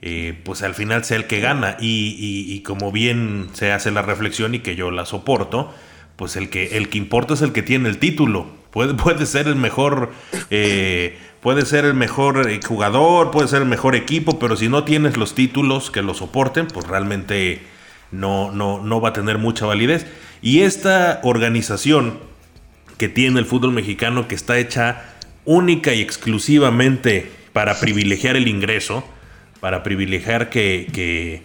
[0.00, 1.76] eh, pues al final sea el que gana.
[1.80, 5.72] Y, como bien se hace la reflexión y que yo la soporto,
[6.16, 8.46] pues el que, el que importa es el que tiene el título.
[8.70, 10.12] Puede, puede ser el mejor,
[10.50, 14.84] eh, puede ser el mejor eh, jugador, puede ser el mejor equipo, pero si no
[14.84, 17.60] tienes los títulos que lo soporten, pues realmente
[18.10, 20.06] no, no, no va a tener mucha validez.
[20.40, 22.18] Y esta organización
[22.96, 25.02] que tiene el fútbol mexicano que está hecha
[25.44, 29.04] única y exclusivamente para privilegiar el ingreso,
[29.60, 31.42] para privilegiar que,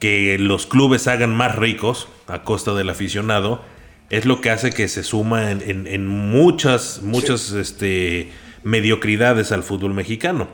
[0.00, 3.62] que, los clubes hagan más ricos a costa del aficionado,
[4.08, 8.30] es lo que hace que se suma en, muchas, muchas este,
[8.62, 10.48] mediocridades al fútbol mexicano.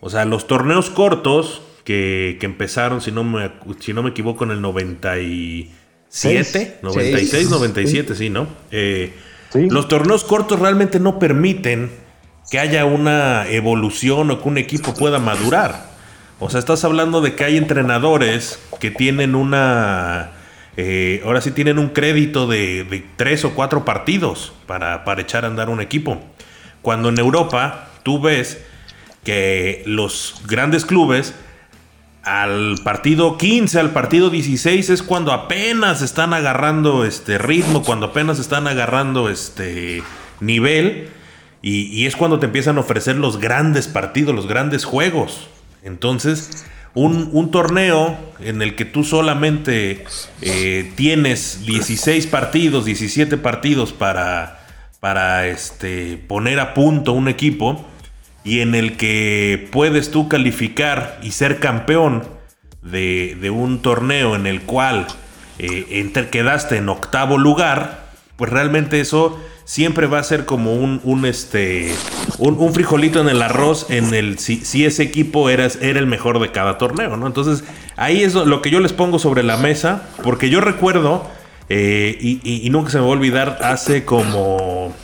[0.00, 3.50] O sea, los torneos cortos que, empezaron, si no, me,
[3.80, 8.46] si no me equivoco, en el 97, 96, 97, sí, ¿no?
[8.70, 9.14] Eh,
[9.54, 11.90] los torneos cortos realmente no permiten
[12.50, 15.96] que haya una evolución o que un equipo pueda madurar.
[16.38, 20.32] O sea, estás hablando de que hay entrenadores que tienen una...
[20.76, 25.48] Eh, ahora sí tienen un crédito de, tres o cuatro partidos para, para echar a
[25.48, 26.20] andar un equipo.
[26.86, 28.60] Cuando en Europa tú ves
[29.24, 31.34] que los grandes clubes
[32.22, 38.38] al partido 15, al partido 16 es cuando apenas están agarrando este ritmo, cuando apenas
[38.38, 40.04] están agarrando este
[40.38, 41.08] nivel
[41.60, 45.48] y, es cuando te empiezan a ofrecer los grandes partidos, los grandes juegos.
[45.82, 46.64] Entonces,
[46.94, 50.04] un, torneo en el que tú solamente
[50.40, 54.55] eh, tienes 16 partidos, 17 partidos para,
[55.06, 57.86] para este, poner a punto un equipo,
[58.42, 62.24] y en el que puedes tú calificar y ser campeón
[62.82, 65.06] de, un torneo en el cual
[65.60, 71.94] eh, quedaste en octavo lugar, pues realmente eso siempre va a ser como un, este,
[72.38, 76.50] un, frijolito en el arroz en el si, ese equipo era, era, el mejor de
[76.50, 77.28] cada torneo, ¿no?
[77.28, 77.62] Entonces
[77.94, 81.30] ahí es lo que yo les pongo sobre la mesa, porque yo recuerdo,
[81.68, 84.94] eh, y, y, nunca se me va a olvidar, hace como...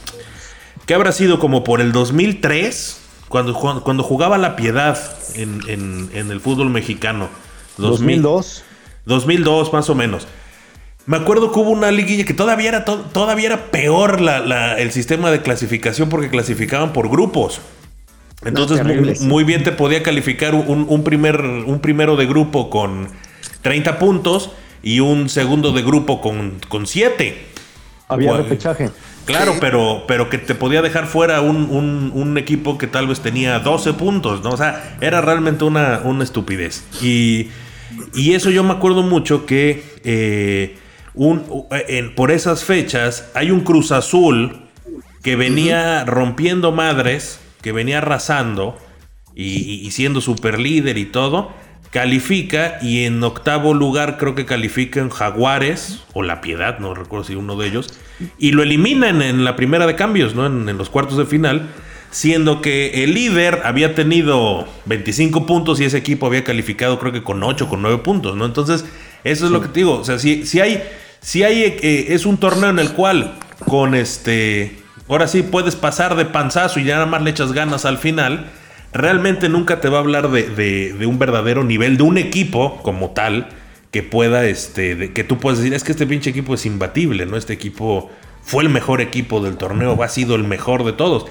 [0.87, 1.39] ¿Qué habrá sido?
[1.39, 3.03] Como por el 2003
[3.33, 4.99] cuando, cuando jugaba La Piedad
[5.35, 7.31] en, el fútbol mexicano.
[7.79, 8.63] 2002.
[9.07, 10.29] 2002, más o menos.
[11.07, 14.21] Me acuerdo que hubo una liguilla que todavía era, todavía era peor
[14.79, 17.61] el sistema de clasificación porque clasificaban por grupos.
[18.45, 23.09] Entonces, muy, bien te podía calificar un, primer, un primero de grupo con,
[23.63, 24.51] 30 puntos
[24.83, 27.47] y un segundo de grupo con, con 7.
[28.09, 28.91] Había repechaje.
[29.25, 29.59] Claro, Sí.
[29.61, 33.59] pero, pero que te podía dejar fuera un, un- un equipo que tal vez tenía
[33.61, 34.51] 12 puntos, ¿no?
[34.51, 36.83] O sea, era realmente una, una estupidez.
[37.01, 37.49] Y,
[38.15, 40.77] y eso yo me acuerdo mucho que eh,
[41.15, 41.45] un,
[41.89, 44.63] en- por esas fechas hay un Cruz Azul
[45.23, 48.77] que venía rompiendo madres, que venía arrasando
[49.37, 51.53] y, y- y siendo super líder y todo.
[51.93, 57.35] Califica y en octavo lugar creo que califican Jaguares o La Piedad, no recuerdo si
[57.35, 57.93] uno de ellos,
[58.39, 60.47] y lo eliminan en la primera de cambios, ¿no?
[60.47, 61.69] En, en los cuartos de final,
[62.11, 67.23] siendo que el líder había tenido 25 puntos y ese equipo había calificado creo que
[67.23, 68.47] con 8, con 9 puntos, ¿no?
[68.47, 68.87] Entonces,
[69.23, 70.83] eso es lo que te digo, o sea, si, si hay,
[71.21, 73.35] si hay, eh, es un torneo en el cual
[73.67, 74.79] con este,
[75.09, 78.51] ahora sí puedes pasar de panzazo y ya nada más le echas ganas al final,
[78.93, 82.81] realmente nunca te va a hablar de, de- de un verdadero nivel, de un equipo
[82.83, 83.49] como tal,
[83.91, 87.27] que pueda, este, de- que tú puedes decir, es que este pinche equipo es imbatible,
[87.27, 87.37] ¿no?
[87.37, 88.11] Este equipo
[88.43, 91.27] fue el mejor equipo del torneo, ha sido el mejor de todos.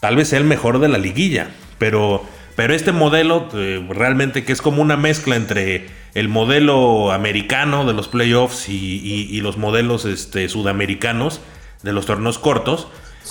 [0.00, 2.22] Tal vez sea el mejor de la liguilla, pero,
[2.56, 7.94] pero este modelo eh, realmente que es como una mezcla entre el modelo americano de
[7.94, 11.40] los playoffs y, y- y los modelos este, sudamericanos
[11.82, 12.88] de los torneos cortos,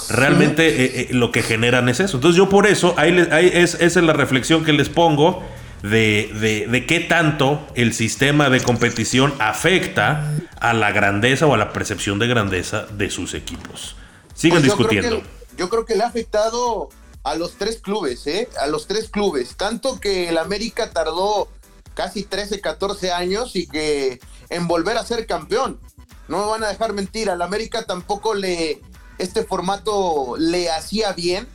[0.10, 2.18] realmente eh, eh, lo que generan es eso.
[2.18, 5.44] Entonces yo por eso, ahí, les- ahí es, esa es la reflexión que les pongo
[5.84, 11.58] de, de- de qué tanto el sistema de competición afecta a la grandeza o a
[11.58, 13.96] la percepción de grandeza de sus equipos.
[14.34, 15.22] Sigan Pues creo discutiendo.
[15.22, 16.90] que- yo creo que le ha afectado
[17.24, 18.48] a los tres clubes, ¿eh?
[18.60, 19.56] A los tres clubes.
[19.56, 21.48] Tanto que el América tardó
[21.94, 24.20] casi 13, 14 años y que
[24.50, 25.80] en volver a ser campeón.
[26.28, 28.80] No me van a dejar mentir, al América tampoco le
[29.22, 31.48] este formato le hacía bien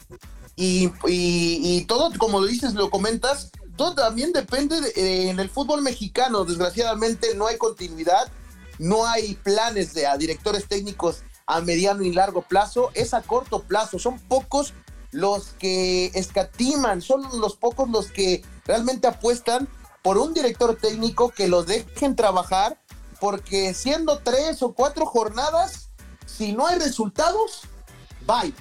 [0.57, 5.39] y, y- y todo, como lo dices, lo comentas, todo también depende de- eh, en
[5.41, 6.45] el fútbol mexicano.
[6.45, 8.29] Desgraciadamente no hay continuidad,
[8.79, 13.63] no hay planes de a directores técnicos a mediano y largo plazo, es a corto
[13.63, 13.99] plazo.
[13.99, 14.73] Son pocos
[15.13, 19.69] los que escatiman, son los pocos los que realmente apuestan
[20.03, 22.81] por un director técnico que los dejen trabajar,
[23.21, 25.86] porque siendo tres o cuatro jornadas,
[26.37, 27.63] si no hay resultados,
[28.27, 28.53] bye.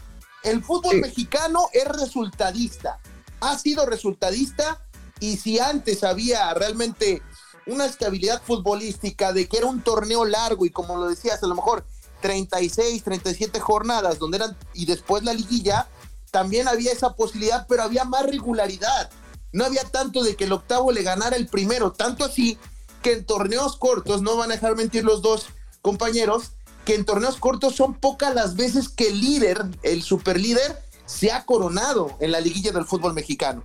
[0.44, 1.02] El fútbol Sí.
[1.02, 3.00] mexicano es resultadista,
[3.42, 4.82] ha sido resultadista
[5.20, 7.22] y si antes había realmente
[7.68, 11.56] una estabilidad futbolística de que era un torneo largo y como lo decías, a lo
[11.56, 11.86] mejor
[12.22, 15.88] 36, 37 jornadas donde eran y después la liguilla,
[16.32, 19.10] también había esa posibilidad, pero había más regularidad.
[19.52, 22.58] No había tanto de que el octavo le ganara el primero, tanto así
[23.02, 25.46] que en torneos cortos, no van a dejar mentir los dos
[25.82, 26.52] compañeros,
[26.86, 31.46] que en torneos cortos son pocas las veces que el líder, el superlíder, se ha
[31.46, 33.64] coronado en la liguilla del fútbol mexicano.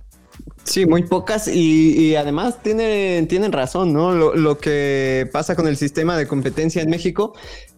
[0.63, 4.13] Sí, muy pocas y, además tienen, tienen razón, ¿no?
[4.13, 7.33] Lo que pasa con el sistema de competencia en México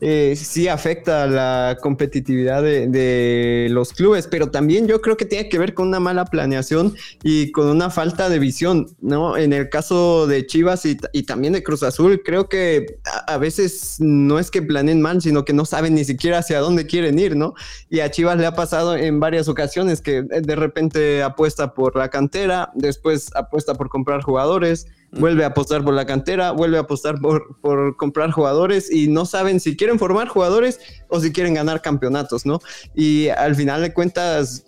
[0.06, 5.48] eh, sí afecta la competitividad de, de los clubes, pero también yo creo que tiene
[5.48, 6.94] que ver con una mala planeación
[7.24, 9.38] y con una falta de visión, ¿no?
[9.38, 13.96] En el caso de Chivas y, también de Cruz Azul, creo que a, a veces
[14.00, 17.38] no es que planeen mal, sino que no saben ni siquiera hacia dónde quieren ir,
[17.38, 17.54] ¿no?
[17.90, 21.96] Y a Chivas le ha pasado en varias ocasiones que eh, de repente apuesta por
[21.96, 26.82] la cantera, después apuesta por comprar jugadores, vuelve a apostar por la cantera, vuelve a
[26.82, 31.54] apostar por, por comprar jugadores y no saben si quieren formar jugadores o si quieren
[31.54, 32.60] ganar campeonatos, ¿no?
[32.96, 34.66] Y al final de cuentas,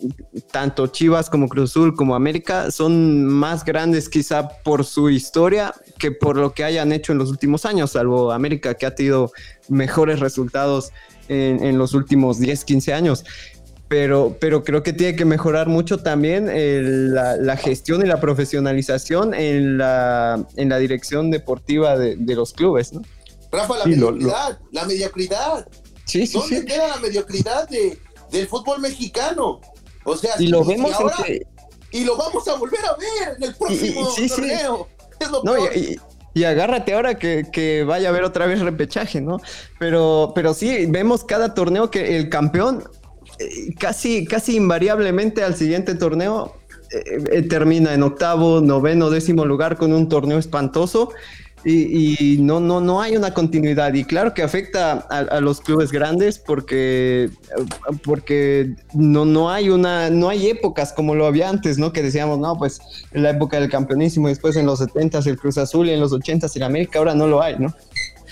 [0.51, 6.11] tanto Chivas como Cruz Azul como América son más grandes quizá por su historia que
[6.11, 9.31] por lo que hayan hecho en los últimos años, salvo América que ha tenido
[9.67, 10.91] mejores resultados
[11.27, 13.25] en, en los últimos 10, 15 años
[13.87, 18.19] pero, pero creo que tiene que mejorar mucho también el- la, la gestión y la
[18.19, 23.01] profesionalización en la, en la dirección deportiva de, de los clubes, ¿no?
[23.51, 25.67] Rafa, la Sí, lo- lo- mediocridad, la mediocridad.
[26.05, 26.65] Sí, sí, ¿Dónde sí.
[26.65, 27.97] queda la mediocridad de,
[28.31, 29.61] del fútbol mexicano?
[30.03, 31.41] O sea, Y lo vemos en ahora- que...
[31.91, 34.35] y lo vamos a volver a ver en el próximo sí, sí.
[34.35, 34.87] torneo.
[35.19, 35.71] Es lo No, peor.
[35.75, 35.99] y, y-
[36.37, 39.39] y agárrate ahora que, que vaya a haber otra vez repechaje, ¿no?
[39.79, 43.04] Pero, pero sí, vemos cada torneo que el campeón eh,
[43.79, 46.55] casi, casi invariablemente al siguiente torneo
[46.91, 51.11] eh, eh, termina en octavo, noveno, décimo lugar con un torneo espantoso.
[51.67, 53.91] Y, no, no, no hay una continuidad.
[53.95, 57.31] Y claro que afecta a, a los clubes grandes porque,
[58.03, 61.91] porque no, no hay una, no hay épocas como lo había antes, ¿no?
[61.91, 62.79] Que decíamos, no, pues
[63.13, 66.11] en la época del campeonísimo, después en los 70s el Cruz Azul y en los
[66.11, 67.73] 80s el América, ahora no lo hay, ¿no?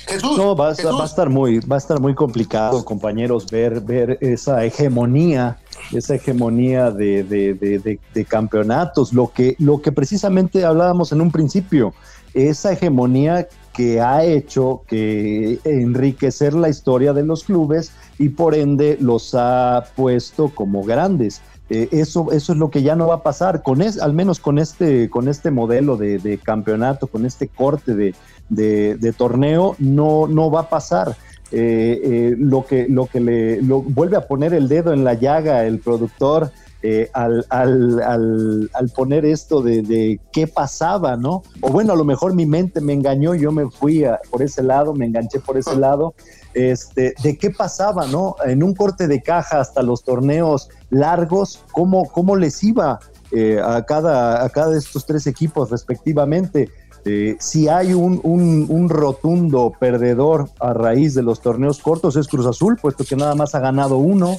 [0.08, 3.48] Jesús, No, va a, Jesús, va a estar muy, va a estar muy complicado, compañeros,
[3.50, 5.58] ver, ver esa hegemonía,
[5.92, 11.22] esa hegemonía de, de- de- de- de campeonatos, lo que, lo que precisamente hablábamos en
[11.22, 11.94] un principio,
[12.34, 18.98] esa hegemonía que ha hecho que enriquecer la historia de los clubes y por ende
[19.00, 21.42] los ha puesto como grandes.
[21.70, 24.40] Eh, eso, eso es lo que ya no va a pasar, con es, al menos
[24.40, 28.14] con este, con este modelo de, campeonato, con este corte de,
[29.18, 31.16] torneo, no, no va a pasar.
[31.56, 35.66] Eh, eh, lo que, lo que le vuelve a poner el dedo en la llaga
[35.66, 41.44] el productor eh, al, al, al, poner esto de, qué pasaba, ¿no?
[41.62, 44.96] O bueno, a lo mejor mi mente me engañó, yo me fui por ese lado,
[44.96, 46.16] me enganché por ese lado,
[46.56, 48.36] este, de qué pasaba, ¿no?
[48.44, 53.00] En un corte de caja hasta los torneos largos, ¿cómo, cómo les iba
[53.64, 56.70] a, cada, a cada de estos tres equipos respectivamente?
[57.06, 62.30] Eh, si hay un, un, un, rotundo perdedor a raíz de los torneos cortos es
[62.30, 64.38] Cruz Azul, puesto que nada más ha ganado uno.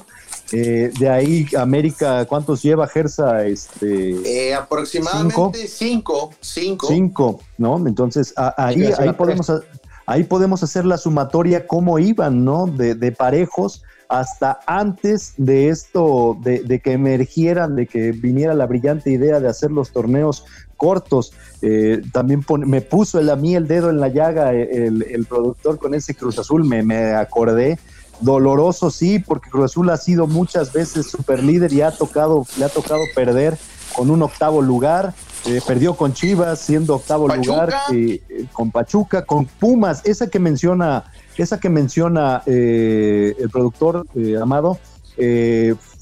[0.50, 3.44] Eh, de ahí, América, ¿cuántos lleva Gersa?
[3.44, 6.30] Este, eh, aproximadamente cinco.
[6.40, 7.40] Cinco, cinco.
[7.58, 7.76] ¿no?
[7.86, 9.52] Entonces, ahí, ahí, podemos,
[10.06, 12.66] ahí podemos hacer la sumatoria cómo iban, ¿no?
[12.66, 18.66] De, de parejos hasta antes de esto, de, de, que emergieran, de que viniera la
[18.66, 20.44] brillante idea de hacer los torneos
[20.84, 21.32] cortos.
[21.62, 25.78] Eh, también me puso el, a mí el dedo en la llaga el, el productor
[25.78, 27.78] con ese Cruz Azul, me, me acordé
[28.20, 32.64] doloroso sí, porque Cruz Azul ha sido muchas veces super líder y ha tocado, le
[32.64, 33.56] ha tocado perder
[33.94, 35.14] con un octavo lugar.
[35.46, 38.22] Eh, perdió con Chivas siendo octavo lugar, eh,
[38.54, 41.04] con Pachuca, con Pumas, esa que menciona,
[41.36, 44.06] esa que menciona eh, el productor
[44.40, 44.78] Amado,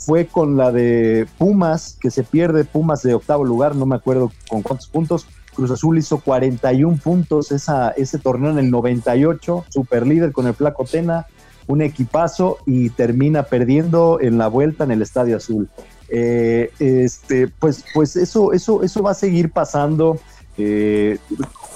[0.04, 4.30] fue con la de Pumas, que se pierde Pumas de octavo lugar, no me acuerdo
[4.48, 5.26] con cuántos puntos.
[5.54, 10.54] Cruz Azul hizo 41 puntos esa, ese torneo en el 98, super líder con el
[10.54, 11.26] Flaco Tena
[11.66, 15.68] un equipazo y termina perdiendo en la vuelta en el Estadio Azul.
[16.08, 20.18] Eh, este, pues, pues eso, eso, eso va a seguir pasando.
[20.58, 21.18] Eh,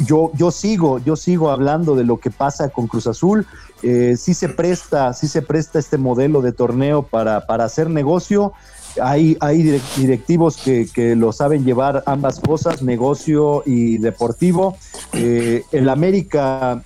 [0.00, 3.46] yo, yo sigo, yo sigo hablando de lo que pasa con Cruz Azul.
[3.82, 8.52] Eh, sí se presta, sí se presta este modelo de torneo para, para hacer negocio.
[9.02, 14.76] Hay, hay directivos que, que, lo saben llevar ambas cosas, negocio y deportivo.
[15.12, 16.82] el América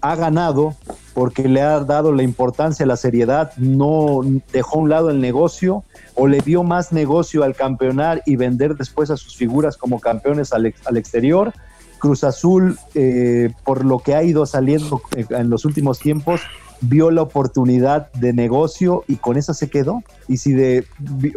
[0.00, 0.74] ha ganado
[1.14, 4.20] porque le ha dado la importancia, la seriedad, no
[4.52, 5.84] dejó a un lado el negocio
[6.14, 10.52] o le dio más negocio al campeonar y vender después a sus figuras como campeones
[10.52, 10.66] al,
[10.96, 11.52] exterior.
[12.02, 16.40] Cruz Azul, eh, por lo que ha ido saliendo en los últimos tiempos,
[16.80, 20.02] vio la oportunidad de negocio y con esa se quedó.
[20.26, 20.84] Y si de,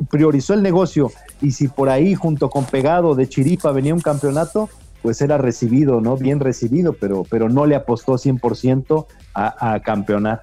[0.09, 4.67] priorizó el negocio y si por ahí junto con Pegado de Chiripa venía un campeonato,
[5.03, 6.17] pues era recibido, ¿no?
[6.17, 9.05] Bien recibido, pero, pero no le apostó 100%
[9.35, 10.41] a, a campeonar.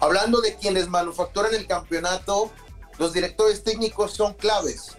[0.00, 2.52] Hablando de quienes manufacturan el campeonato,
[3.00, 4.96] los directores técnicos son claves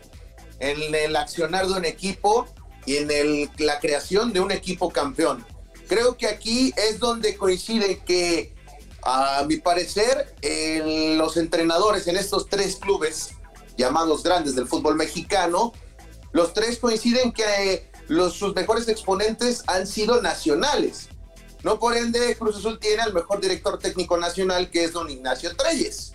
[0.60, 2.46] en el accionar de un equipo
[2.86, 5.46] y en el, la creación de un equipo campeón.
[5.88, 8.54] Creo que aquí es donde coincide que,
[9.04, 10.36] a mi parecer,
[11.18, 13.32] los entrenadores en estos tres clubes
[13.78, 15.74] llamados grandes del fútbol mexicano,
[16.32, 21.10] los tres coinciden que los, sus mejores exponentes han sido nacionales.
[21.64, 25.56] No por ende, Cruz Azul tiene al mejor director técnico nacional, que es don Ignacio
[25.56, 26.14] Treyes.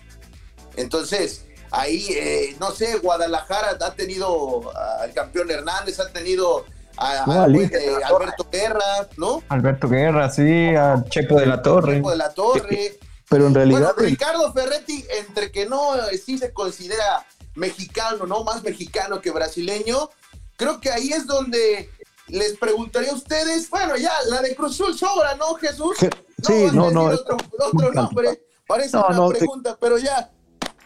[0.77, 6.65] Entonces, ahí, eh, no sé, Guadalajara ha tenido al campeón Hernández, ha tenido
[6.97, 9.41] a, Alberto Guerra, ¿no?
[9.49, 11.95] Alberto Guerra, sí, a Chepo de la Torre.
[11.95, 12.99] Chepo de la Torre.
[13.29, 13.93] Pero en realidad.
[13.97, 18.43] Ricardo Ferretti, entre que no eh, sí se considera mexicano, ¿no?
[18.43, 20.09] Más mexicano que brasileño,
[20.61, 21.89] Creo que ahí es donde
[22.27, 25.97] les preguntaría a ustedes, bueno, ya, la de Cruzul sobra, ¿no, Jesús?
[25.97, 27.05] Sí, no, no.
[27.05, 30.29] Otro, otro nombre, parece una pregunta, pero ya.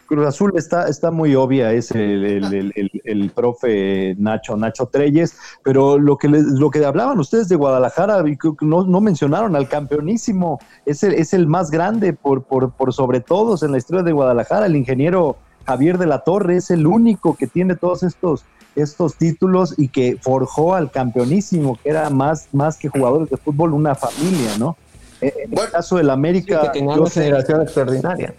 [0.05, 2.71] Cruz Azul está, está muy obvia, es el,
[3.03, 8.23] el, profe Nacho, Nacho Treyes, pero lo que, lo que hablaban ustedes de Guadalajara,
[8.61, 13.19] no, no mencionaron al campeonísimo, es el, es el más grande por, por, por sobre
[13.19, 17.35] todos en la historia de Guadalajara, el ingeniero Javier de la Torre es el único
[17.35, 18.45] que tiene todos estos
[18.75, 23.73] estos títulos y que forjó al campeonísimo, que era más, más que jugadores de fútbol,
[23.73, 24.75] una familia, ¿no?
[25.21, 26.61] En el caso del América.
[26.61, 28.33] que tenía una generación extraordinaria.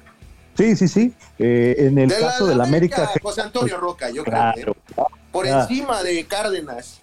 [0.56, 1.14] Sí, sí, sí.
[1.38, 4.52] Eh, en el caso del América, José Antonio Roca, yo creo.
[4.56, 4.74] ¿eh?
[5.30, 7.00] Por encima de Cárdenas.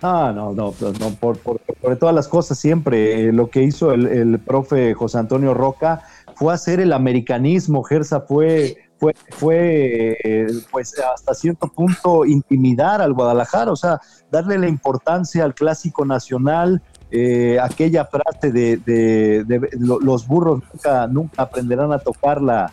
[0.00, 1.60] Ah, no, no, pues, no por, por,
[1.98, 3.32] todas las cosas siempre.
[3.32, 6.02] lo que hizo el, el, profe José Antonio Roca
[6.34, 7.84] fue hacer el americanismo.
[7.84, 14.00] Gersa fue fue, fue eh, pues hasta cierto punto intimidar al Guadalajara, o sea,
[14.30, 16.80] darle la importancia al clásico nacional,
[17.10, 19.44] eh, aquella frase de,
[19.80, 22.72] los burros nunca, nunca aprenderán a tocar la,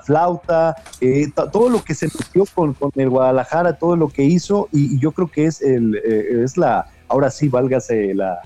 [0.00, 4.68] flauta, eh, todo lo que se metió con, con, el Guadalajara, todo lo que hizo,
[4.72, 8.40] y, yo creo que es, el, es la, ahora sí, válgase la,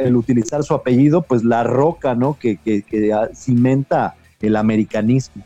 [0.00, 2.38] el utilizar su apellido, pues la roca, ¿no?
[2.38, 5.44] Que, que, que cimenta el americanismo.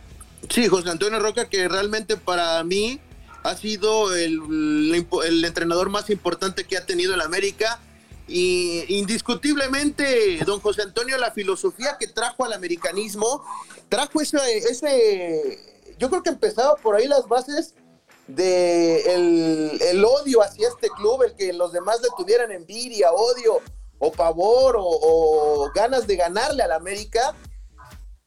[0.48, 3.00] Sí, José Antonio Roca, que realmente para mí
[3.42, 4.94] ha sido el,
[5.26, 7.80] el, entrenador más importante que ha tenido el América.
[8.34, 13.44] Y indiscutiblemente, don José Antonio, la filosofía que trajo al americanismo,
[13.90, 15.58] trajo ese, ese
[15.98, 17.74] yo creo que empezaba por ahí las bases
[18.28, 19.02] de
[19.90, 23.60] el, odio hacia este club, el que los demás le tuvieran envidia, odio
[23.98, 27.34] o pavor o ganas de ganarle al América.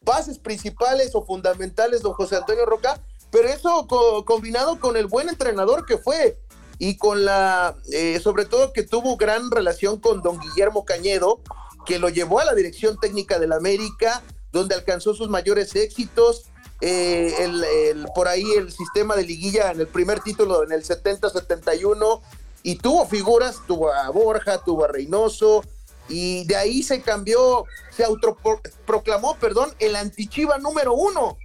[0.02, 3.02] Bases principales o fundamentales, don José Antonio Roca,
[3.32, 3.88] pero eso
[4.24, 6.38] combinado con el buen entrenador que fue
[6.80, 11.42] y con la, eh, sobre todo que tuvo gran relación con don Guillermo Cañedo,
[11.86, 16.46] que lo llevó a la dirección técnica del América, donde alcanzó sus mayores éxitos.
[16.82, 22.22] Eh, el, por ahí el sistema de liguilla en el primer título en el 70-71
[22.64, 25.64] y tuvo figuras, tuvo a Borja, tuvo a Reynoso,
[26.10, 27.66] y de ahí se cambió,
[27.96, 31.38] se autoproclamó, perdón, el antichiva número uno.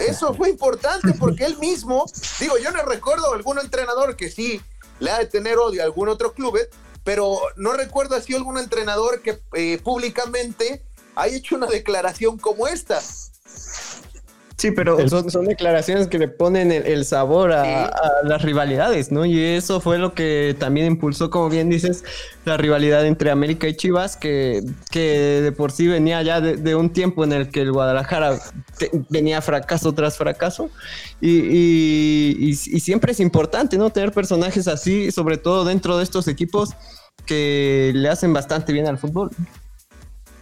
[0.00, 2.04] Eso fue importante porque él mismo,
[2.38, 4.60] digo, yo no recuerdo algún entrenador que sí
[5.04, 6.58] le ha de tener odio a algún otro club,
[7.04, 10.82] pero no recuerdo así algún entrenador que eh, públicamente
[11.14, 13.00] haya hecho una declaración como esta.
[14.56, 17.90] Sí, pero son, declaraciones que le ponen el, sabor a,
[18.22, 19.24] las rivalidades, ¿no?
[19.24, 22.04] Y eso fue lo que también impulsó, como bien dices,
[22.44, 26.90] la rivalidad entre América y Chivas, que, que de por sí venía ya de, un
[26.90, 28.38] tiempo en el que el Guadalajara
[29.10, 30.70] venía fracaso tras fracaso.
[31.20, 33.90] Y, y siempre es importante, ¿no?
[33.90, 36.70] Tener personajes así, sobre todo dentro de estos equipos
[37.26, 39.30] que le hacen bastante bien al fútbol.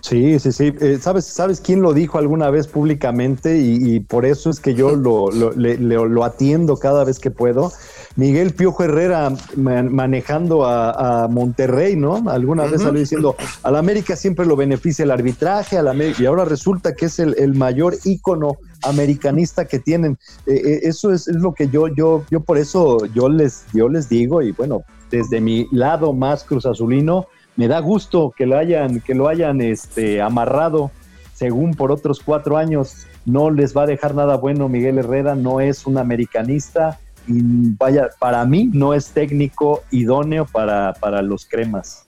[0.03, 0.75] Sí, sí, sí.
[0.81, 3.59] Eh, ¿sabes, ¿Sabes quién lo dijo alguna vez públicamente?
[3.59, 7.73] Y, por eso es que yo lo, lo, atiendo cada vez que puedo.
[8.17, 12.29] Miguel Piojo Herrera manejando a, Monterrey, ¿no?
[12.29, 16.95] Alguna vez salió diciendo, al América siempre lo beneficia el arbitraje, al y ahora resulta
[16.95, 20.19] que es el, mayor ícono americanista que tienen.
[20.47, 23.89] Eh, eh, eso es, es, lo que yo, yo, yo por eso yo les, yo
[23.89, 24.83] les digo, y bueno,
[25.13, 30.21] desde mi lado más cruzazulino, me da gusto que lo hayan, que lo hayan este,
[30.21, 30.91] amarrado,
[31.35, 33.07] según por otros cuatro años.
[33.25, 37.41] No les va a dejar nada bueno Miguel Herrera, no es un americanista y
[37.77, 42.07] vaya, para mí no es técnico idóneo para, para los cremas.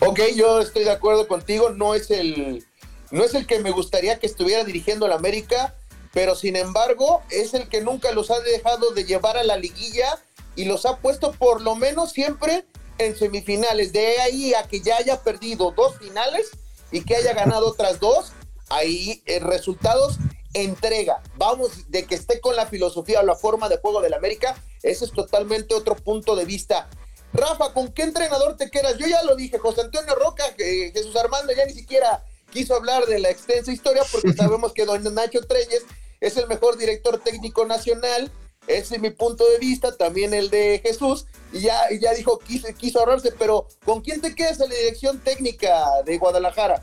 [0.00, 2.64] Ok, yo estoy de acuerdo contigo, no es el,
[3.10, 5.74] no es el que me gustaría que estuviera dirigiendo la América,
[6.12, 10.18] pero sin embargo es el que nunca los ha dejado de llevar a la liguilla
[10.54, 12.64] y los ha puesto por lo menos siempre
[13.06, 13.92] en semifinales.
[13.92, 16.50] De ahí a que ya haya perdido dos finales
[16.90, 18.32] y que haya ganado otras dos,
[18.68, 20.18] ahí eh, resultados
[20.54, 21.22] entrega.
[21.36, 25.04] Vamos, de que esté con la filosofía o la forma de juego del América, ese
[25.04, 26.88] es totalmente otro punto de vista.
[27.32, 28.98] Rafa, ¿con qué entrenador te quedas?
[28.98, 33.18] Yo ya lo dije, José Antonio Roca, Jesús Armando ya ni siquiera quiso hablar de
[33.18, 35.84] la extensa historia porque sabemos que don Nacho Treyes
[36.20, 38.30] es el mejor director técnico nacional
[38.66, 42.68] ese es mi punto de vista, también el de Jesús, y ya, ya dijo, quiso,
[42.76, 46.82] quiso ahorrarse, pero ¿con quién te quedas en la dirección técnica de Guadalajara?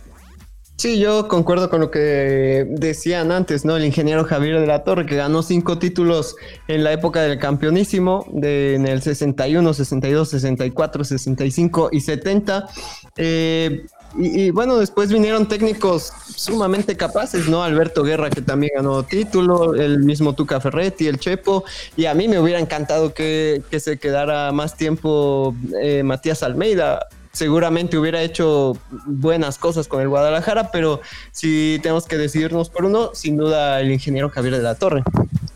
[0.79, 3.75] Sí, yo concuerdo con lo que decían antes, ¿no?
[3.75, 6.37] El ingeniero Javier de la Torre, que ganó cinco títulos
[6.69, 12.69] en la época del campeonísimo, de, en el 61, 62, 64, 65 y 70.
[13.17, 17.63] Eh, y, bueno, después vinieron técnicos sumamente capaces, ¿no?
[17.63, 21.63] Alberto Guerra, que también ganó título, el mismo Tuca Ferretti, el Chepo,
[21.95, 27.07] y a mí me hubiera encantado que, se quedara más tiempo eh, Matías Almeida.
[27.31, 31.01] Seguramente hubiera hecho buenas cosas con el Guadalajara, pero
[31.31, 35.03] si tenemos que decidirnos por uno, sin duda el ingeniero Javier de la Torre.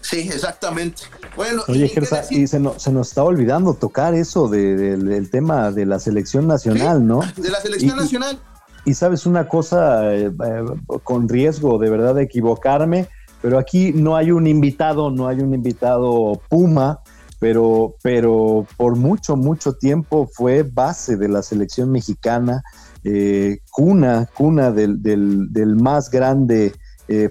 [0.04, 1.04] Sí, exactamente.
[1.36, 1.90] Bueno, Oye,
[2.30, 7.08] y se, nos, se nos está olvidando tocar eso del tema de la selección nacional,
[7.08, 7.22] ¿no?
[7.38, 8.38] De la selección nacional.
[8.86, 10.66] Y, sabes una cosa, eh, eh,
[11.04, 13.08] con riesgo de verdad de equivocarme,
[13.42, 17.00] pero aquí no hay un invitado, no hay un invitado Puma,
[17.40, 22.62] pero, pero por mucho, mucho tiempo fue base de la selección mexicana,
[23.06, 26.74] eh, cuna, cuna del, del, más grande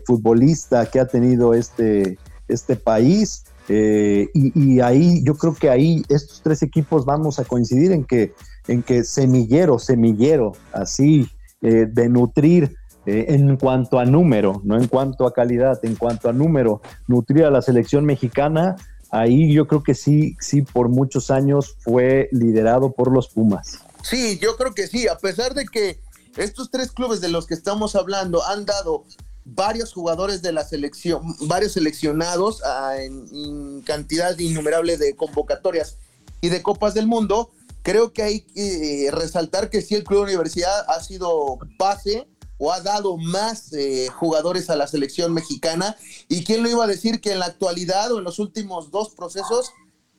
[0.07, 2.17] futbolista que ha tenido este,
[2.53, 3.45] este país.
[3.69, 8.35] Eh, y, ahí, yo creo que ahí estos tres equipos vamos a coincidir en que,
[8.67, 11.29] en que semillero, semillero, así,
[11.63, 12.77] eh, de nutrir
[13.07, 17.45] eh, en cuanto a número, no en cuanto a calidad, en cuanto a número, nutrir
[17.45, 18.77] a la selección mexicana,
[19.11, 23.79] ahí yo creo que sí, sí, por muchos años fue liderado por los Pumas.
[24.03, 26.01] Sí, yo creo que sí, a pesar de que
[26.37, 29.05] estos tres clubes de los que estamos hablando han dado
[29.45, 35.97] varios jugadores de la selección, varios seleccionados ah, en, cantidad innumerable de convocatorias
[36.41, 37.51] y de copas del mundo,
[37.83, 42.29] creo que hay que resaltar que sí el Club Universidad ha sido base
[42.59, 45.97] o ha dado más eh, jugadores a la selección mexicana.
[46.29, 49.11] ¿Y quién lo iba a decir que en la actualidad o en los últimos dos
[49.11, 49.73] procesos,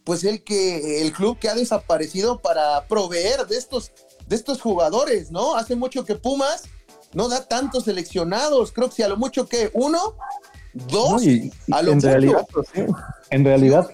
[0.04, 3.92] pues el que el club que ha desaparecido para proveer de estos
[4.28, 5.56] de estos jugadores, ¿no?
[5.56, 6.64] Hace mucho que Pumas
[7.14, 10.16] no da tantos seleccionados, creo que si a lo mucho que uno
[10.74, 11.24] Dos,
[11.72, 12.48] a lo en, realidad,
[13.30, 13.88] en realidad,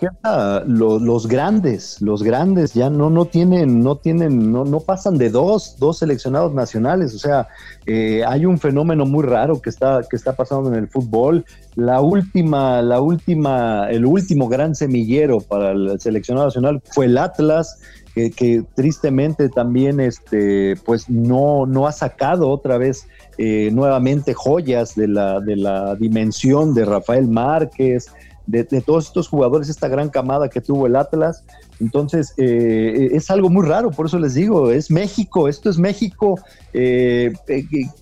[0.65, 5.75] los, grandes, los grandes ya no, no tienen, no tienen, no, no pasan de dos,
[5.77, 7.13] dos seleccionados nacionales.
[7.13, 7.49] O sea,
[7.85, 11.43] eh, hay un fenómeno muy raro que está, que está pasando en el fútbol.
[11.75, 17.81] La última, la última, el último gran semillero para el seleccionado nacional fue el Atlas.
[18.15, 23.07] Que, tristemente también este pues no no ha sacado otra vez
[23.37, 28.11] eh, nuevamente joyas de la, de la dimensión de Rafael Márquez,
[28.49, 31.45] de, todos estos jugadores, esta gran camada que tuvo el Atlas.
[31.79, 36.37] Entonces, eh, es algo muy raro, por eso les digo, es México, esto es México,
[36.73, 37.31] eh,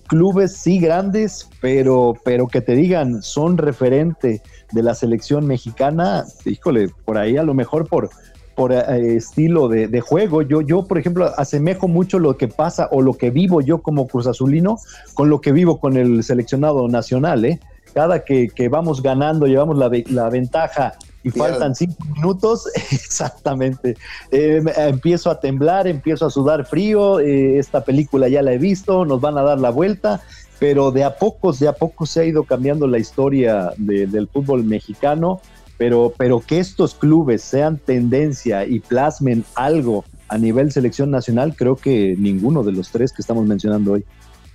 [0.08, 6.88] clubes sí grandes, pero, pero que te digan, son referente de la selección mexicana, híjole,
[7.04, 8.10] por ahí a lo mejor por,
[8.58, 10.42] por eh, estilo de, juego.
[10.42, 14.08] Yo, yo, por ejemplo, asemejo mucho lo que pasa o lo que vivo yo como
[14.08, 14.80] Cruz Azulino
[15.14, 17.44] con lo que vivo con el seleccionado nacional.
[17.44, 17.60] ¿eh?
[17.94, 23.96] Cada que, vamos ganando, llevamos la, la ventaja y faltan cinco minutos, exactamente.
[24.32, 29.20] Eh, empiezo a temblar, empiezo a sudar frío, esta película ya la he visto, nos
[29.20, 30.20] van a dar la vuelta,
[30.58, 34.64] pero de a pocos, de a poco se ha ido cambiando la historia del fútbol
[34.64, 35.40] mexicano
[35.78, 41.76] pero, pero que estos clubes sean tendencia y plasmen algo a nivel selección nacional, creo
[41.76, 44.04] que ninguno de los tres que estamos mencionando hoy.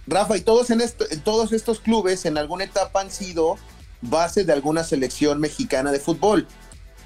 [0.05, 0.81] Rafa, y todos, en
[1.23, 3.55] todos estos clubes en alguna etapa han sido
[4.01, 6.45] base de alguna selección mexicana de fútbol.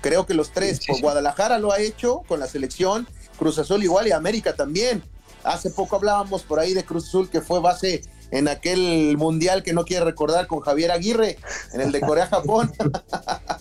[0.01, 3.07] Creo que los tres, por Guadalajara lo ha hecho con la selección,
[3.37, 5.03] Cruz Azul igual y América también.
[5.43, 8.01] Hace poco hablábamos por ahí de Cruz Azul que fue base
[8.31, 11.37] en aquel mundial que no quiere recordar con Javier Aguirre,
[11.73, 12.71] en el de Corea-Japón.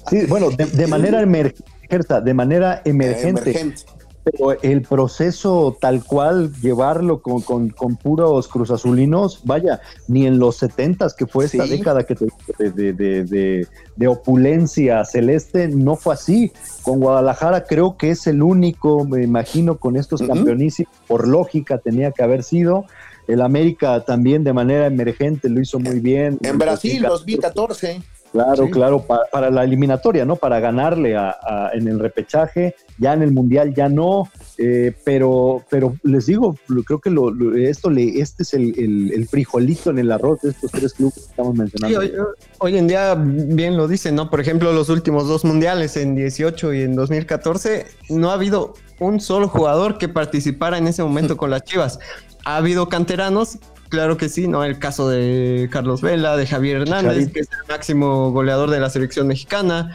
[0.09, 3.75] Sí, bueno, de, manera emergente, de manera emergente.
[4.23, 11.15] Pero el proceso tal cual, llevarlo con, con, puros cruzazulinos, vaya, ni en los setentas,
[11.15, 12.17] que fue esta década que
[12.59, 13.67] de, de,
[13.97, 16.53] de, opulencia celeste, no fue así.
[16.83, 22.13] Con Guadalajara creo que es el único, me imagino, con estos campeonísimos, por lógica tenía
[22.13, 22.85] que haber sido.
[23.27, 26.39] El América también de manera emergente lo hizo muy bien.
[26.43, 28.01] En Brasil, 2014.
[28.33, 30.37] Claro, claro, para, la eliminatoria, ¿no?
[30.37, 35.95] Para ganarle a, en el repechaje, ya en el Mundial ya no, eh, pero, pero
[36.03, 36.55] les digo,
[36.85, 40.93] creo que lo, esto le, este es el, frijolito en el arroz de estos tres
[40.93, 41.99] clubes que estamos mencionando.
[41.99, 42.13] hoy,
[42.59, 44.29] hoy, en día bien lo dicen, ¿no?
[44.29, 49.21] Por ejemplo, los últimos dos mundiales en 18 y en 2014, no ha habido un
[49.21, 51.99] solo jugador que participara en ese momento con las Chivas
[52.47, 53.59] ha habido canteranos,
[53.89, 54.63] claro que sí, ¿no?
[54.63, 58.89] El caso de Carlos Vela, de Javier Hernández, que es el máximo goleador de la
[58.89, 59.93] selección mexicana.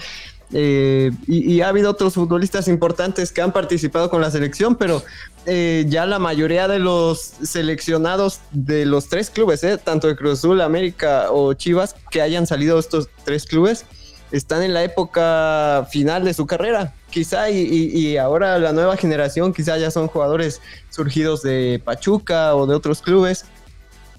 [0.53, 5.01] Eh, y, ha habido otros futbolistas importantes que han participado con la selección, pero
[5.45, 10.39] eh, ya la mayoría de los seleccionados de los tres clubes, eh, tanto de Cruz
[10.39, 13.85] Azul, América o Chivas, que hayan salido estos tres clubes,
[14.31, 19.77] están en la época final de su carrera quizá y, ahora la nueva generación quizá
[19.77, 23.45] ya son jugadores surgidos de Pachuca o de otros clubes.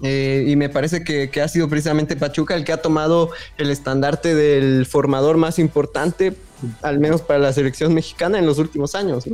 [0.01, 4.35] Eh, y me parece que, ha sido precisamente Pachuca el que ha tomado el estandarte
[4.35, 6.35] del formador más importante,
[6.81, 9.25] al menos para la selección mexicana en los últimos años.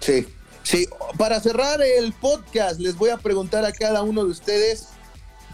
[0.00, 0.26] Sí,
[0.62, 0.88] sí.
[1.16, 4.88] Para cerrar el podcast, les voy a preguntar a cada uno de ustedes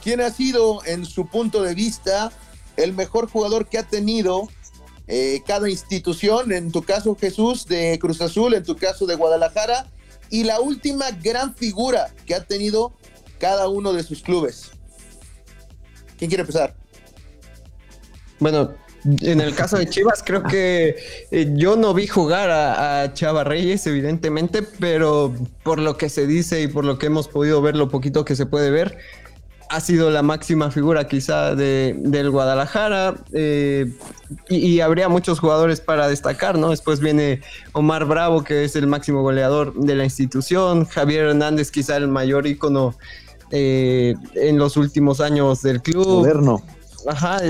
[0.03, 2.31] quién ha sido, en su punto de vista,
[2.76, 4.48] el mejor jugador que ha tenido
[5.06, 9.86] eh, cada institución, en tu caso Jesús de Cruz Azul, en tu caso de Guadalajara,
[10.30, 12.92] y la última gran figura que ha tenido
[13.38, 14.70] cada uno de sus clubes.
[16.18, 16.74] ¿Quién quiere empezar?
[18.40, 18.74] Bueno,
[19.05, 20.96] en el caso de Chivas, creo que
[21.30, 26.26] eh, yo no vi jugar a, a, Chava Reyes, evidentemente, pero por lo que se
[26.26, 28.98] dice y por lo que hemos podido ver, lo poquito que se puede ver,
[29.74, 33.92] ha sido la máxima figura quizá de, del Guadalajara eh,
[34.48, 36.70] y, habría muchos jugadores para destacar, ¿no?
[36.70, 37.40] Después viene
[37.72, 42.46] Omar Bravo, que es el máximo goleador de la institución, Javier Hernández, quizá el mayor
[42.46, 42.94] ícono
[43.51, 46.06] eh, en los últimos años del club.
[46.06, 46.62] Moderno.
[47.09, 47.40] Ajá,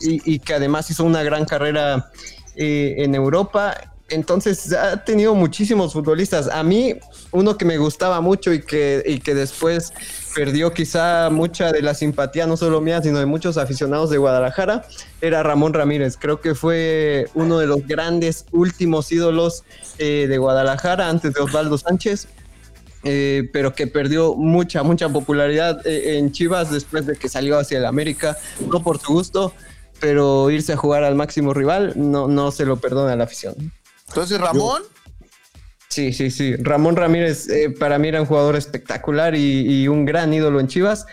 [0.00, 2.10] y, que además hizo una gran carrera
[2.56, 3.74] eh, en Europa.
[4.10, 6.48] Entonces ha tenido muchísimos futbolistas.
[6.48, 6.94] A mí,
[7.30, 9.92] uno que me gustaba mucho y que, y que después
[10.34, 14.86] perdió quizá mucha de la simpatía, no solo mía, sino de muchos aficionados de Guadalajara,
[15.20, 16.16] era Ramón Ramírez.
[16.18, 19.64] Creo que fue uno de los grandes últimos ídolos
[19.98, 22.28] eh, de Guadalajara antes de Osvaldo Sánchez.
[23.04, 27.78] eh, pero que perdió mucha, mucha popularidad eh, en Chivas después de que salió hacia
[27.78, 28.36] el América,
[28.70, 29.54] no por su gusto,
[30.00, 33.54] pero irse a jugar al máximo rival no, no se lo perdona a la afición.
[34.08, 34.82] Entonces, Ramón.
[35.88, 36.56] Sí, sí, sí.
[36.56, 41.06] Ramón Ramírez eh, para mí era un jugador espectacular y, un gran ídolo en Chivas.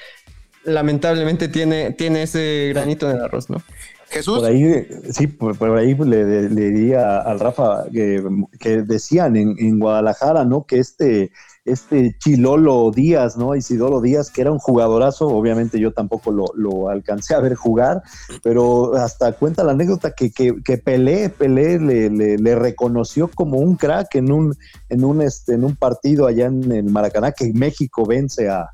[0.63, 3.61] Lamentablemente tiene, tiene ese granito en el arroz, ¿no?
[4.09, 4.39] Jesús.
[4.39, 10.65] Por ahí, sí, por, ahí le, diría al Rafa que, decían en, en, Guadalajara, ¿no?
[10.65, 11.31] Que este
[11.65, 13.55] este Chilolo Díaz, ¿no?
[13.55, 18.03] Isidoro Díaz, que era un jugadorazo, obviamente yo tampoco lo, alcancé a ver jugar,
[18.43, 24.15] pero hasta cuenta la anécdota que, que, que Pelé, Pelé le, reconoció como un crack
[24.15, 24.55] en un,
[24.89, 28.69] en un, este, en un partido allá en el Maracaná, que México vence a,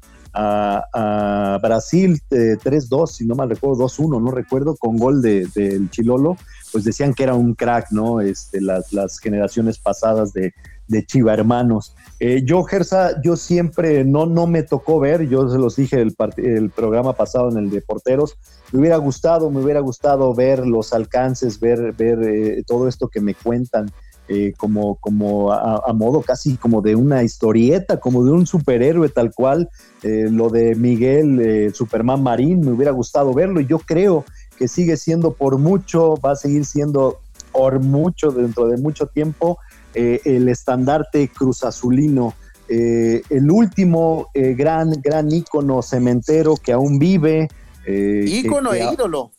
[1.61, 6.38] Brasil 3-2, eh, si no mal recuerdo, 2-1, no recuerdo, con gol del de, Chilolo,
[6.72, 8.22] pues decían que era un crack, ¿no?
[8.22, 10.53] Este, las, las generaciones pasadas de,
[10.91, 11.95] de Chiva Hermanos.
[12.23, 16.15] Eh, yo, Gersa, yo siempre no, no me tocó ver, yo se los dije el,
[16.38, 18.38] el programa pasado en el de porteros,
[18.72, 23.22] me hubiera gustado, me hubiera gustado ver los alcances, ver, ver eh, todo esto que
[23.22, 23.89] me cuentan.
[24.27, 29.34] Eh, como, como a, modo casi como de una historieta, como de un superhéroe tal
[29.34, 29.68] cual,
[30.03, 34.23] lo de Miguel Superman Marín, me hubiera gustado verlo y yo creo
[34.57, 37.19] que sigue siendo por mucho, va a seguir siendo
[37.52, 39.57] por mucho dentro de mucho tiempo
[39.93, 42.34] eh, el estandarte cruzazulino,
[42.68, 47.49] eh, el último eh, gran, gran ícono cementero que aún vive.
[47.85, 49.31] ícono e ídolo.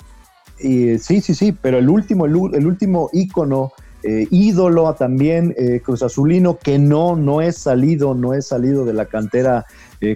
[0.58, 3.72] sí, sí, sí, pero el último, el, último ícono,
[4.02, 5.54] ídolo también,
[5.84, 9.64] cruzazulino, que no, no es salido, no es salido de la cantera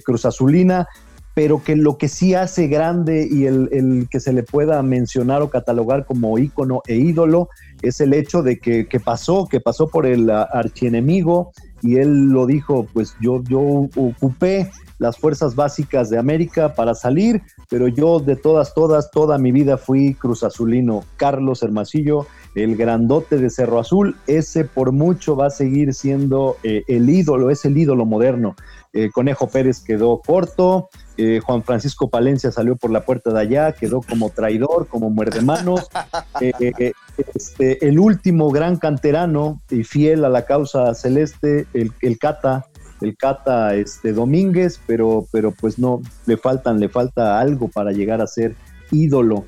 [0.05, 0.89] cruzazulina
[1.37, 5.51] pero que lo que sí hace grande y el, que se le pueda mencionar o
[5.51, 7.51] catalogar como ícono e ídolo
[7.83, 11.53] es el hecho de que, pasó, que pasó por el archienemigo
[11.83, 17.43] y él lo dijo, pues yo, yo ocupé las fuerzas básicas de América para salir,
[17.69, 21.05] pero yo de todas, todas, toda mi vida fui Cruz Azulino.
[21.19, 26.83] Carlos Hermasillo, el grandote de Cerro Azul, ese por mucho va a seguir siendo eh,
[26.89, 28.57] el ídolo, es el ídolo moderno.
[28.93, 33.73] Eh, Conejo Pérez quedó corto, eh, Juan Francisco Palencia salió por la puerta de allá,
[33.73, 35.89] quedó como traidor, como muerde manos.
[36.39, 36.93] Eh,
[37.35, 42.67] este, el último gran canterano y fiel a la causa celeste, el, el Cata,
[43.01, 48.21] el Cata este, Domínguez, pero, pero pues no, le faltan, le falta algo para llegar
[48.21, 48.55] a ser
[48.91, 49.47] ídolo.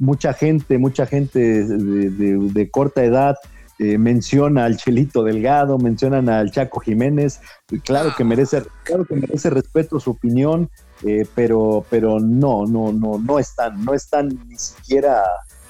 [0.00, 3.36] mucha gente, mucha gente de corta edad
[3.80, 7.40] eh, menciona al Chelito Delgado, mencionan al Chaco Jiménez,
[7.84, 10.68] claro que merece, claro que merece respeto su opinión,
[11.06, 15.22] eh, pero, pero no, no, no, no están, no están ni siquiera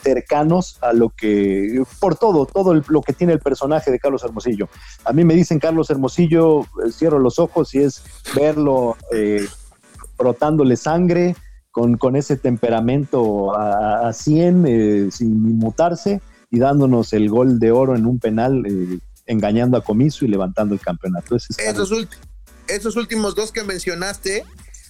[0.03, 4.71] cercanos a lo que, por todo, todo lo que tiene el personaje de Carlos Hermosillo.
[5.05, 8.03] A mí me dicen Carlos Hermosillo, eh, cierro los ojos y es
[8.35, 8.97] verlo
[10.17, 11.37] brotándole sangre,
[11.71, 17.97] con, con, ese temperamento a, a 100 sin inmutarse y dándonos el gol de oro
[17.97, 21.37] en un penal, eh, engañando a Comiso y levantando el campeonato.
[21.37, 24.45] esos, últimos dos que mencionaste,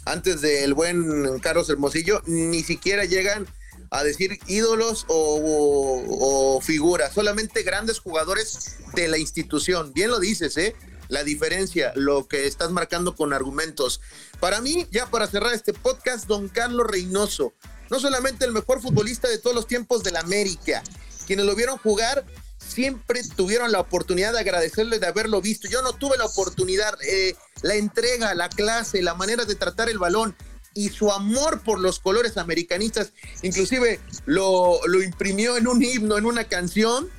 [0.05, 3.47] antes del buen Carlos Hermosillo, ni siquiera llegan
[3.90, 9.93] a decir ídolos o, figuras, solamente grandes jugadores de la institución.
[9.93, 10.76] Bien lo dices, ¿eh?
[11.09, 14.01] La diferencia, lo que estás marcando con argumentos.
[14.40, 17.55] Para mí, ya para cerrar este podcast, don Carlos Reynoso,
[17.90, 20.82] no solamente el mejor futbolista de todos los tiempos de la América,
[21.28, 22.24] quienes lo vieron jugar
[22.56, 25.68] siempre tuvieron la oportunidad de agradecerle de haberlo visto.
[25.68, 29.98] Yo no tuve la oportunidad, eh, la entrega, la clase, la manera de tratar el
[29.98, 30.34] balón
[30.72, 36.24] y su amor por los colores americanistas, inclusive lo, lo imprimió en un himno, en
[36.24, 37.10] una canción.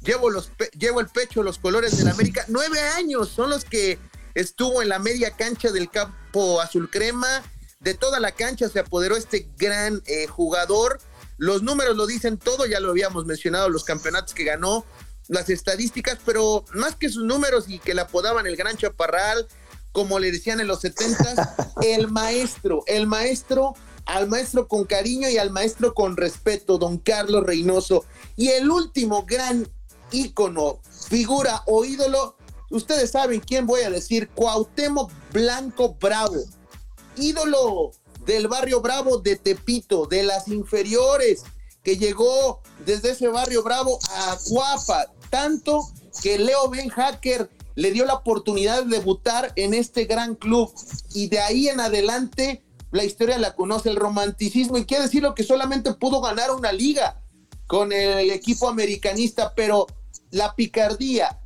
[0.00, 2.46] Llevo, los, llevo el pecho los colores de la América.
[2.48, 3.98] Nueve años son los que
[4.34, 7.42] estuvo en la media cancha del campo azul crema.
[7.80, 11.00] De toda la cancha se apoderó este gran eh, jugador
[11.38, 14.84] los números lo dicen todo, ya lo habíamos mencionado, los campeonatos que ganó,
[15.28, 19.46] las estadísticas, pero más que sus números y que le apodaban el gran chaparral,
[19.92, 23.74] como le decían en los 70, el maestro, el maestro,
[24.04, 28.04] al maestro con cariño y al maestro con respeto, don Carlos Reynoso.
[28.36, 29.68] Y el último gran
[30.10, 32.36] ícono, figura o ídolo,
[32.70, 36.42] ustedes saben quién voy a decir, Cuauhtémoc Blanco Bravo,
[37.16, 37.92] ídolo
[38.28, 41.44] del barrio Bravo de Tepito, de las inferiores,
[41.82, 45.88] que llegó desde ese barrio Bravo a Cuapa, tanto
[46.22, 50.70] que Leo Ben Hacker le dio la oportunidad de debutar en este gran club.
[51.14, 55.42] Y de ahí en adelante la historia la conoce el romanticismo y quiere decirlo que
[55.42, 57.22] solamente pudo ganar una liga
[57.66, 59.86] con el equipo americanista, pero
[60.30, 61.40] la picardía,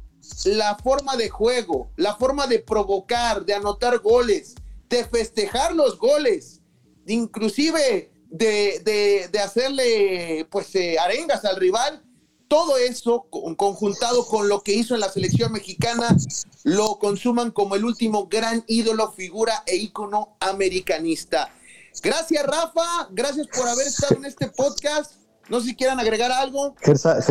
[0.46, 4.56] la forma de juego, la forma de provocar, de anotar goles,
[4.88, 6.61] de festejar los goles,
[7.06, 12.02] inclusive de, hacerle pues eh, arengas al rival,
[12.48, 13.26] todo eso
[13.56, 16.14] conjuntado con lo que hizo en la selección mexicana,
[16.64, 21.48] lo consuman como el último gran ídolo, figura e ícono americanista.
[22.02, 25.14] Gracias Rafa, gracias por haber estado en este podcast.
[25.48, 26.74] No sé si quieran agregar algo.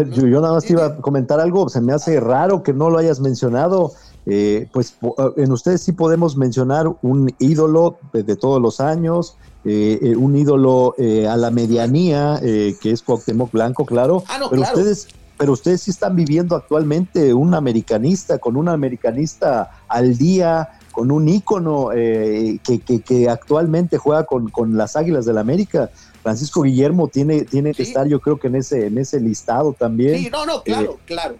[0.05, 3.19] yo nada más iba a comentar algo, se me hace raro que no lo hayas
[3.19, 3.93] mencionado.
[4.25, 4.95] Eh, pues
[5.37, 9.35] en ustedes sí podemos mencionar un ídolo de, todos los años,
[9.65, 10.95] eh, eh, un ídolo
[11.29, 14.23] a la medianía, que es Cuauhtémoc Blanco, claro.
[14.27, 15.07] Ah, pero ustedes,
[15.37, 21.27] pero ustedes sí están viviendo actualmente un americanista, con un americanista al día, con un
[21.27, 22.59] ícono que,
[23.05, 25.89] que, actualmente juega con, con las Águilas del la América.
[26.21, 30.19] Francisco Guillermo tiene, tiene que estar, yo creo que en ese, en ese listado también.
[30.19, 31.35] Sí, no, no, claro, claro.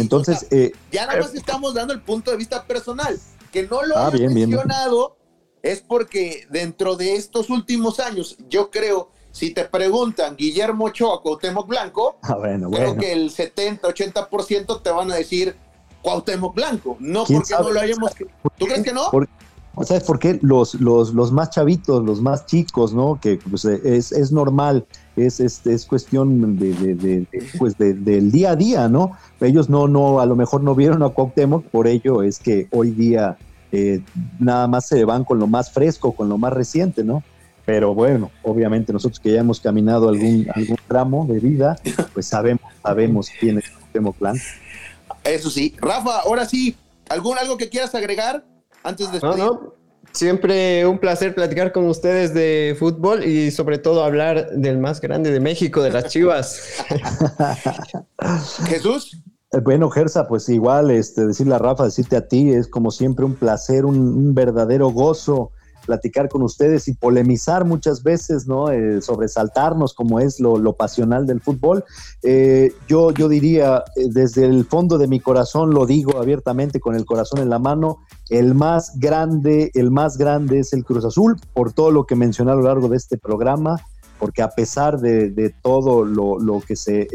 [0.00, 3.18] Entonces, eh, ya nada más estamos dando el punto de vista personal.
[3.52, 5.16] Que no lo ah, mencionado
[5.62, 11.68] es porque dentro de estos últimos años, yo creo, si te preguntan Guillermo Ochoa, Cuauhtémoc
[11.68, 15.56] Blanco, ah, bueno, creo que el 70, 80% te van a decir
[16.02, 16.96] Cuauhtémoc Blanco.
[17.00, 18.12] No porque no lo hayamos.
[18.58, 19.10] ¿Tú crees que no?
[19.82, 20.38] ¿Sabes por qué?
[20.42, 23.18] Los, los, los más chavitos, los más chicos, ¿no?
[23.20, 27.26] Que pues, es, es normal, es, es, es cuestión de, de,
[27.58, 29.12] pues del día a día, ¿no?
[29.40, 32.90] Ellos no, no, a lo mejor no vieron a Cuauhtémoc, por ello es que hoy
[32.90, 33.36] día
[33.72, 34.00] eh,
[34.38, 37.22] nada más se van con lo más fresco, con lo más reciente, ¿no?
[37.66, 41.76] Pero bueno, obviamente nosotros que ya hemos caminado algún, algún tramo de vida,
[42.12, 44.36] pues sabemos, sabemos quién es Cuauhtémoc Plan.
[45.22, 45.74] Eso sí.
[45.80, 46.76] Rafa, ahora sí,
[47.08, 48.44] ¿algún algo que quieras agregar?
[48.84, 49.74] antes de no, no.
[50.14, 55.32] Siempre un placer platicar con ustedes de fútbol y sobre todo hablar del más grande
[55.32, 56.84] de México, de las Chivas.
[58.68, 59.20] Jesús.
[59.50, 63.24] Eh, bueno, Gersa, pues igual, este, decirle a Rafa, decirte a ti, es como siempre
[63.24, 65.50] un placer, un verdadero gozo
[65.84, 68.70] platicar con ustedes y polemizar muchas veces, ¿no?
[68.70, 71.84] Eh, sobresaltarnos como es lo, pasional del fútbol.
[72.22, 76.96] Eh, yo, yo diría, eh, desde el fondo de mi corazón, lo digo abiertamente con
[76.96, 77.98] el corazón en la mano,
[78.30, 82.52] el más grande, el más grande es el Cruz Azul, por todo lo que mencioné
[82.52, 83.80] a lo largo de este programa
[84.18, 87.08] porque a pesar de, todo lo, lo, que se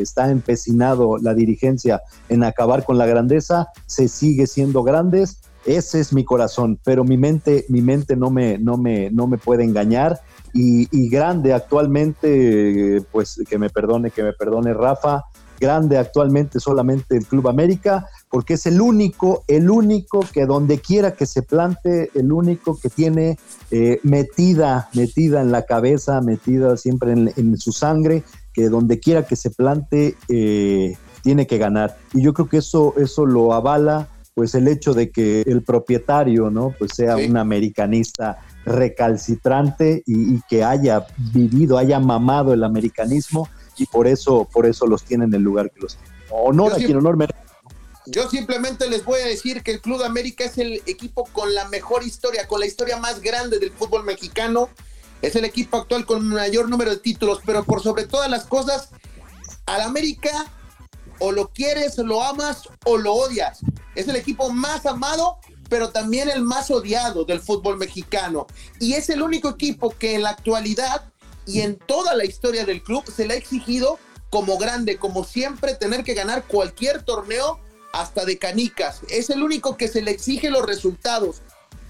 [0.00, 6.12] está empecinado la dirigencia en acabar con la grandeza, se sigue siendo grandes ese es
[6.12, 10.20] mi corazón, pero mi mente, mi mente no me, no me, no me puede engañar.
[10.54, 15.24] Y, grande actualmente, pues que me perdone, que me perdone Rafa,
[15.60, 21.12] grande actualmente solamente el Club América, porque es el único, el único que donde quiera
[21.12, 23.38] que se plante, el único que tiene
[23.70, 28.24] eh, metida, metida en la cabeza, metida siempre en, su sangre,
[28.54, 31.98] que donde quiera que se plante, eh, tiene que ganar.
[32.14, 36.50] Y yo creo que eso, eso lo avala pues el hecho de que el propietario,
[36.50, 36.74] ¿no?
[36.78, 43.48] Pues sea un americanista recalcitrante y, que haya vivido, haya mamado el americanismo
[43.78, 46.14] y por eso, por eso los tiene en el lugar que los tiene.
[46.28, 47.38] Honor a quien honor merece.
[48.04, 51.66] Yo simplemente les voy a decir que el Club América es el equipo con la
[51.68, 54.68] mejor historia, con la historia más grande del fútbol mexicano.
[55.22, 58.90] Es el equipo actual con mayor número de títulos, pero por sobre todas las cosas,
[59.64, 60.44] al América
[61.18, 63.60] o lo quieres, lo amas o lo odias.
[63.94, 65.38] Es el equipo más amado,
[65.68, 68.46] pero también el más odiado del fútbol mexicano.
[68.80, 71.12] Y es el único equipo que en la actualidad
[71.46, 73.98] y en toda la historia del club se le ha exigido
[74.30, 77.60] como grande, como siempre, tener que ganar cualquier torneo
[77.92, 79.00] hasta de canicas.
[79.08, 81.42] Es el único que se le exige los resultados.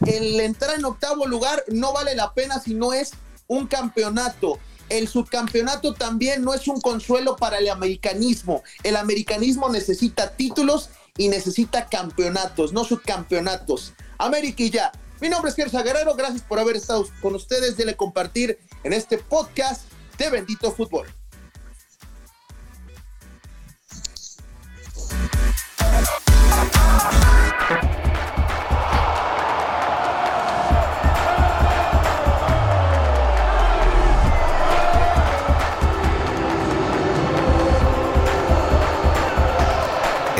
[0.07, 3.12] El entrar en octavo lugar no vale la pena si no es
[3.48, 8.62] un campeonato el subcampeonato también no es un consuelo para el americanismo.
[8.82, 13.94] El americanismo necesita títulos y necesita campeonatos, no subcampeonatos.
[14.18, 14.92] América y ya.
[15.20, 17.76] Mi nombre es Gersa Guerrero, gracias por haber estado con ustedes.
[17.76, 19.82] Dele compartir en este podcast
[20.18, 21.06] de Bendito Fútbol.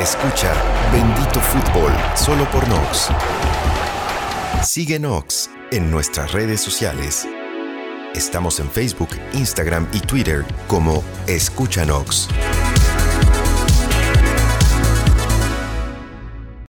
[0.09, 0.53] Escucha
[0.93, 3.09] Bendito Fútbol solo por Nox.
[4.63, 7.27] Sigue Nox en nuestras redes sociales.
[8.15, 12.29] Estamos en Facebook, Instagram y Twitter como Escucha Nox.